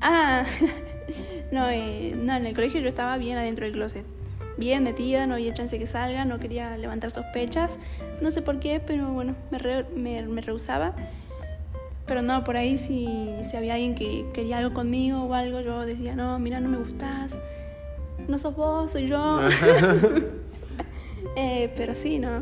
[0.00, 0.44] Ah,
[1.52, 4.04] no, eh, no, en el colegio yo estaba bien adentro del closet.
[4.56, 7.78] Bien metida, no había chance que salga, no quería levantar sospechas.
[8.22, 10.94] No sé por qué, pero bueno, me, re- me, me rehusaba.
[12.06, 15.84] Pero no, por ahí si, si había alguien que quería algo conmigo o algo, yo
[15.84, 17.38] decía, no, mira, no me gustás.
[18.28, 19.40] No sos vos, soy yo.
[21.36, 22.38] Eh, pero sí, no.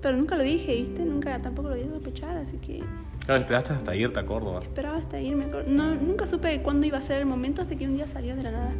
[0.00, 1.04] Pero nunca lo dije, ¿viste?
[1.04, 2.82] Nunca tampoco lo di a sospechar, así que
[3.26, 4.58] Claro, esperaste hasta irte a Córdoba.
[4.60, 5.46] esperaba hasta irme.
[5.66, 8.42] No, nunca supe cuándo iba a ser el momento hasta que un día salió de
[8.42, 8.72] la nada.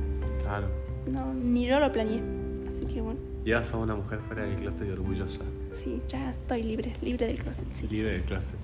[0.43, 0.69] Claro.
[1.07, 2.21] No, ni yo lo planeé.
[2.69, 5.43] Así que bueno, Ya sos una mujer fuera del closet y orgullosa.
[5.73, 7.87] sí, ya estoy libre, libre del closet, sí.
[7.89, 8.57] Libre del closet.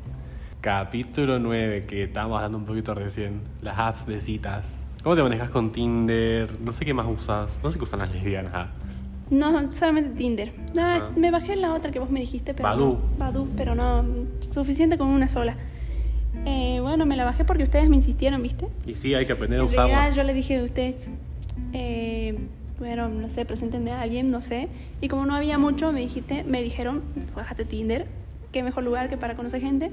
[0.61, 3.43] Capítulo 9, que estábamos hablando un poquito recién.
[3.63, 4.87] Las apps de citas.
[5.03, 6.51] ¿Cómo te manejas con Tinder?
[6.61, 7.61] No sé qué más usas.
[7.63, 8.53] No sé qué usan las lesbianas.
[8.55, 8.69] ah.
[9.31, 10.53] No, solamente Tinder.
[10.75, 11.11] No, Ah.
[11.17, 12.69] me bajé la otra que vos me dijiste, pero.
[12.69, 12.93] Badoo.
[12.95, 14.05] No, Badoo, pero no,
[14.53, 15.55] suficiente con una sola.
[16.47, 18.69] Eh, bueno, me la bajé porque ustedes me insistieron, ¿viste?
[18.87, 20.17] Y sí, hay que aprender a En realidad usarlas.
[20.17, 21.11] yo le dije a ustedes,
[21.73, 22.39] eh,
[22.79, 24.69] bueno, no sé, preséntenme a alguien, no sé.
[25.01, 27.03] Y como no había mucho, me dijiste, me dijeron,
[27.37, 28.07] bájate Tinder,
[28.53, 29.91] qué mejor lugar que para conocer gente.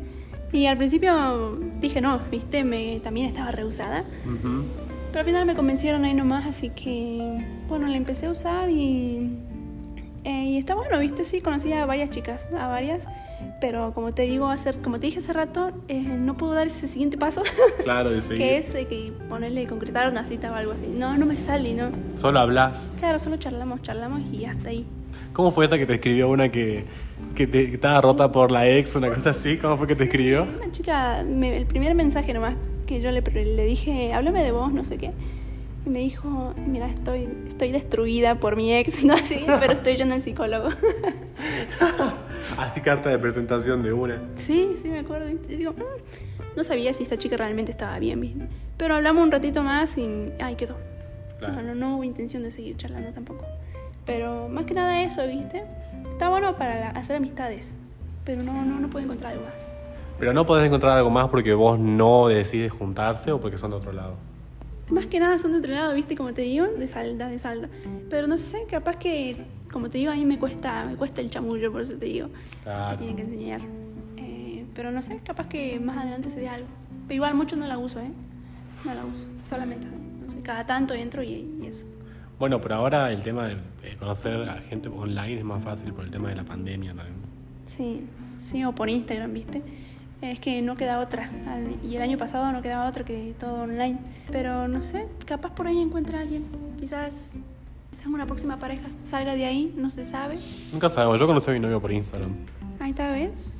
[0.54, 4.06] Y al principio dije no, viste, me, también estaba rehusada.
[4.26, 4.64] Ujú.
[5.16, 9.30] Pero al final me convencieron ahí nomás, así que bueno, la empecé a usar y,
[10.26, 13.06] eh, y está bueno, viste, sí, conocí a varias chicas, a varias.
[13.62, 16.90] Pero como te digo, hacer, como te dije hace rato, eh, no puedo dar ese
[16.90, 17.44] siguiente paso,
[17.86, 18.40] Claro, de seguir.
[18.40, 20.86] que es eh, que ponerle, concretar una cita o algo así.
[20.88, 21.92] No, no me sale, no.
[22.18, 22.92] Solo hablas.
[23.00, 24.86] Claro, solo charlamos, charlamos y hasta ahí.
[25.32, 26.84] ¿Cómo fue esa que te escribió una que,
[27.36, 29.56] que, te, que estaba rota por la ex, una cosa así?
[29.58, 30.44] ¿Cómo fue que te escribió?
[30.44, 34.72] Una chica, me- el primer mensaje nomás que yo le, le dije, háblame de vos,
[34.72, 35.10] no sé qué.
[35.86, 40.16] Y me dijo, mira, estoy, estoy destruida por mi ex, no así, pero estoy yendo
[40.16, 40.70] al psicólogo.
[42.58, 44.22] Así carta de presentación de una.
[44.36, 45.30] sí, sí, me acuerdo.
[45.30, 46.56] Y digo, "Mm".
[46.58, 48.48] no sabía si esta chica realmente estaba bien, ¿viste?
[48.78, 50.76] Pero hablamos un ratito más y ahí quedó.
[51.40, 51.56] Claro.
[51.56, 53.46] No, no, no hubo intención de seguir charlando tampoco.
[54.06, 55.64] Pero más que nada eso, ¿viste?
[56.12, 57.78] Está bueno para la- hacer amistades,
[58.24, 59.75] pero no, no, no puedo encontrar algo más.
[60.20, 63.78] Pero no podés encontrar algo más porque vos no decides juntarse o porque son de
[63.78, 64.16] otro lado.
[64.90, 66.16] Más que nada son de otro lado, ¿viste?
[66.16, 67.70] Como te digo, de salda, de salda.
[68.10, 69.36] Pero no sé, capaz que,
[69.72, 72.30] como te digo, a mí me cuesta, me cuesta el chamullo, por eso te digo.
[72.64, 72.92] Claro.
[72.92, 73.62] Me tienen que enseñar.
[74.18, 76.68] Eh, pero no sé, capaz que más adelante se dé algo.
[77.08, 78.12] Pero igual mucho no la uso, ¿eh?
[78.86, 79.28] No la uso.
[79.50, 81.86] Solamente, no sé, cada tanto entro y, y eso.
[82.38, 83.58] Bueno, por ahora el tema de
[83.98, 87.16] conocer a gente online es más fácil por el tema de la pandemia también.
[87.76, 88.02] Sí,
[88.42, 89.62] sí, o por Instagram, ¿viste?
[90.22, 91.30] Es que no queda otra.
[91.84, 93.98] Y el año pasado no quedaba otra que todo online.
[94.32, 96.46] Pero no sé, capaz por ahí encuentra a alguien.
[96.80, 97.34] Quizás,
[97.92, 100.38] quizás una próxima pareja salga de ahí, no se sabe.
[100.72, 102.32] Nunca sabemos, yo conocí a mi novio por Instagram.
[102.80, 103.58] Ahí está, ¿ves?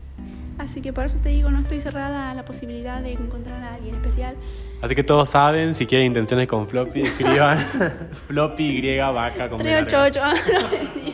[0.58, 3.74] Así que por eso te digo, no estoy cerrada a la posibilidad de encontrar a
[3.74, 4.36] alguien especial.
[4.82, 7.58] Así que todos saben, si quieren intenciones con Floppy, escriban
[8.28, 10.10] Floppy Y vaca con B larga.
[10.12, 10.22] 388.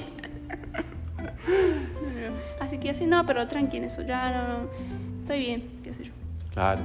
[1.48, 1.58] No,
[2.02, 2.36] no, no.
[2.60, 5.01] Así que así no, pero tranqui en eso, ya no, no.
[5.32, 6.12] Estoy bien, qué sé yo.
[6.54, 6.82] Claro.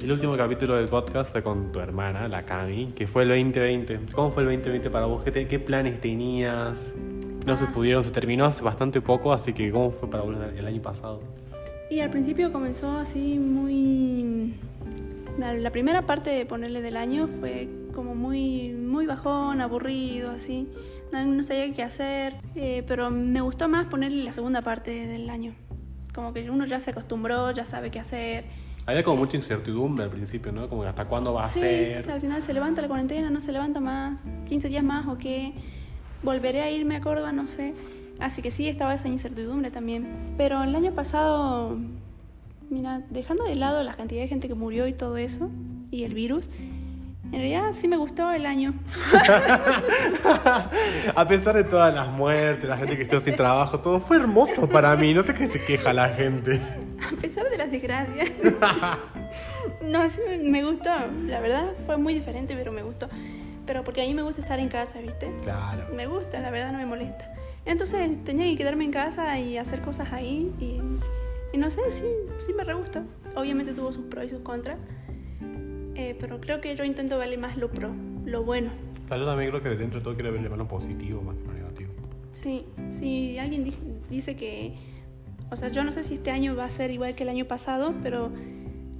[0.00, 3.98] El último capítulo del podcast fue con tu hermana, la Cami, que fue el 2020.
[4.12, 5.24] ¿Cómo fue el 2020 para vos?
[5.24, 6.94] ¿Qué, te- qué planes tenías?
[7.44, 7.70] No se Ah.
[7.74, 11.20] pudieron, se terminó hace bastante poco, así que ¿cómo fue para vos el año pasado?
[11.90, 14.54] Y al principio comenzó así muy...
[15.36, 20.68] La, la primera parte de ponerle del año fue como muy, muy bajón, aburrido, así.
[21.12, 25.28] No, no sabía qué hacer, eh, pero me gustó más ponerle la segunda parte del
[25.30, 25.52] año.
[26.18, 28.42] Como que uno ya se acostumbró, ya sabe qué hacer.
[28.86, 30.68] Había como mucha incertidumbre al principio, ¿no?
[30.68, 32.00] Como hasta cuándo va a Sí, ser.
[32.00, 35.06] o sea, al final se levanta la cuarentena, no se levanta más, 15 días más
[35.06, 35.52] o qué,
[36.24, 37.72] volveré a irme a Córdoba, no sé.
[38.18, 40.08] Así que sí, estaba esa incertidumbre también.
[40.36, 41.78] Pero el año pasado,
[42.68, 45.50] mira, dejando de lado la cantidad de gente que murió y todo eso,
[45.92, 46.50] y el virus,
[47.30, 48.72] en realidad sí me gustó el año.
[51.14, 54.66] a pesar de todas las muertes, la gente que estuvo sin trabajo, todo fue hermoso
[54.66, 55.12] para mí.
[55.12, 56.58] No sé qué se queja la gente.
[57.00, 58.30] A pesar de las desgracias.
[59.82, 60.90] no, sí me, gustó.
[61.26, 63.10] La verdad fue muy diferente, pero me gustó.
[63.66, 65.30] Pero porque a mí me gusta estar en casa, ¿viste?
[65.44, 65.86] Claro.
[65.94, 67.30] Me gusta, la verdad no me molesta.
[67.66, 70.80] Entonces tenía que quedarme en casa y hacer cosas ahí y,
[71.52, 72.06] y no sé, sí,
[72.38, 73.02] sí me re gustó.
[73.36, 74.78] Obviamente tuvo sus pros y sus contras,
[75.98, 77.90] eh, pero creo que yo intento verle más lo pro,
[78.24, 78.70] lo bueno.
[79.08, 81.52] Claro, también creo que dentro de todo quiero verle más lo positivo más que lo
[81.52, 81.90] negativo.
[82.32, 83.74] Sí, si alguien di-
[84.08, 84.74] dice que,
[85.50, 87.46] o sea, yo no sé si este año va a ser igual que el año
[87.46, 88.30] pasado, pero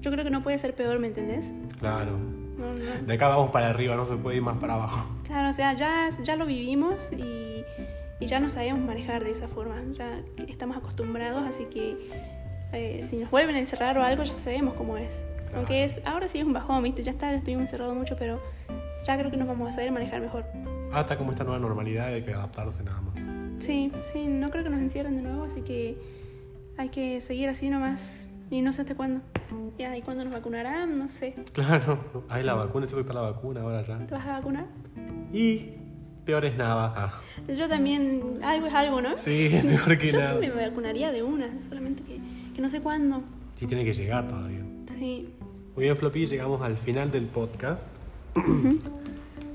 [0.00, 1.52] yo creo que no puede ser peor, ¿me entendés?
[1.78, 2.18] Claro.
[2.58, 3.06] No, no.
[3.06, 5.08] De acá vamos para arriba, no se puede ir más para abajo.
[5.24, 7.62] Claro, o sea, ya, ya lo vivimos y,
[8.18, 9.76] y ya no sabemos manejar de esa forma.
[9.92, 11.96] Ya estamos acostumbrados, así que
[12.72, 15.24] eh, si nos vuelven a encerrar o algo, ya sabemos cómo es.
[15.48, 15.58] Claro.
[15.58, 17.02] Aunque es, ahora sí es un bajón, ¿viste?
[17.02, 18.40] Ya está, estuvimos encerrados mucho, pero
[19.06, 20.44] ya creo que nos vamos a saber manejar mejor.
[20.92, 23.14] Hasta como esta nueva normalidad hay que adaptarse nada más.
[23.62, 25.98] Sí, sí, no creo que nos encierren de nuevo, así que
[26.76, 28.26] hay que seguir así nomás.
[28.50, 29.20] Y no sé hasta cuándo.
[29.78, 30.98] Ya, ¿y cuándo nos vacunarán?
[30.98, 31.34] No sé.
[31.52, 33.98] Claro, hay la vacuna, eso que está la vacuna ahora ya.
[33.98, 34.66] ¿Te vas a vacunar?
[35.32, 35.72] Y
[36.24, 36.92] peor es nada.
[36.96, 37.12] Ah,
[37.52, 39.16] Yo también, algo es algo, ¿no?
[39.16, 40.40] sí, peor que Yo nada.
[40.40, 42.20] sí me vacunaría de una, solamente que,
[42.54, 43.22] que no sé cuándo.
[43.56, 44.60] Sí, tiene que llegar todavía.
[44.86, 45.34] Sí.
[45.78, 47.80] Muy bien, Floppy, llegamos al final del podcast.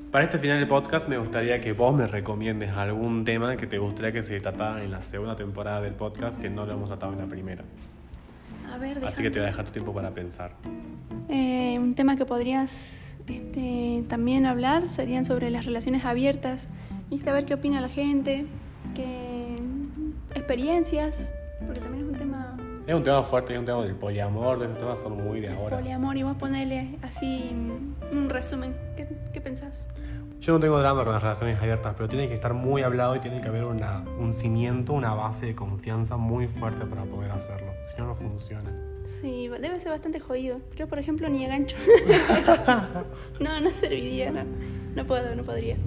[0.10, 3.78] Para este final del podcast me gustaría que vos me recomiendes algún tema que te
[3.78, 7.12] gustaría que se tratara en la segunda temporada del podcast que no lo hemos tratado
[7.12, 7.66] en la primera.
[8.74, 10.54] A ver, Así que te voy a dejar tu tiempo para pensar.
[11.28, 12.72] Eh, un tema que podrías
[13.28, 16.70] este, también hablar serían sobre las relaciones abiertas.
[17.10, 18.46] Viste a ver qué opina la gente,
[18.96, 19.58] qué
[20.36, 21.34] experiencias,
[22.86, 25.50] Es un tema fuerte, es un tema del poliamor, de esos temas son muy de
[25.50, 25.78] ahora.
[25.78, 27.52] poliamor y vos ponerle así
[28.12, 28.76] un resumen.
[28.98, 29.88] ¿Qué, qué pensás?
[30.42, 33.22] Yo no tengo drama con las relaciones abiertas, pero tiene que estar muy hablado y
[33.22, 37.72] tiene que haber una, un cimiento, una base de confianza muy fuerte para poder hacerlo.
[37.86, 38.70] Si no, no funciona.
[39.06, 40.58] Sí, debe ser bastante jodido.
[40.76, 41.78] Yo, por ejemplo, ni a gancho.
[43.40, 44.42] no, no serviría, no.
[44.96, 45.78] No puedo, no podría.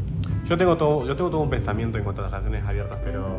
[0.46, 3.38] Yo tengo todo, yo tengo todo un pensamiento en cuanto a las relaciones abiertas, pero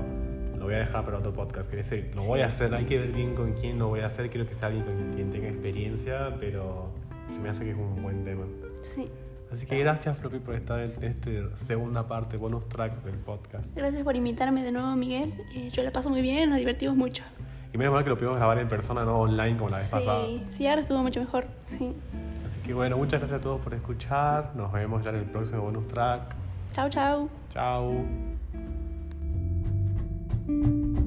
[0.68, 1.70] voy a dejar para otro podcast.
[1.70, 4.08] Que ese lo voy a hacer, hay que ver bien con quién lo voy a
[4.08, 4.30] hacer.
[4.30, 6.92] Quiero que sea alguien con quien tenga experiencia, pero
[7.30, 8.44] se me hace que es un buen tema.
[8.82, 9.10] Sí.
[9.50, 13.74] Así que gracias, Floppy, por estar en esta segunda parte, bonus track del podcast.
[13.76, 15.34] Gracias por invitarme de nuevo, Miguel.
[15.56, 17.24] Eh, yo la paso muy bien, nos divertimos mucho.
[17.74, 20.26] Y menos mal que lo pudimos grabar en persona, no online como la vez pasada.
[20.26, 21.48] Sí, sí, ahora estuvo mucho mejor.
[21.66, 21.96] Sí.
[22.46, 24.52] Así que bueno, muchas gracias a todos por escuchar.
[24.56, 26.36] Nos vemos ya en el próximo bonus track.
[26.74, 27.30] Chao, chao.
[27.54, 28.37] Chao.
[30.48, 31.07] you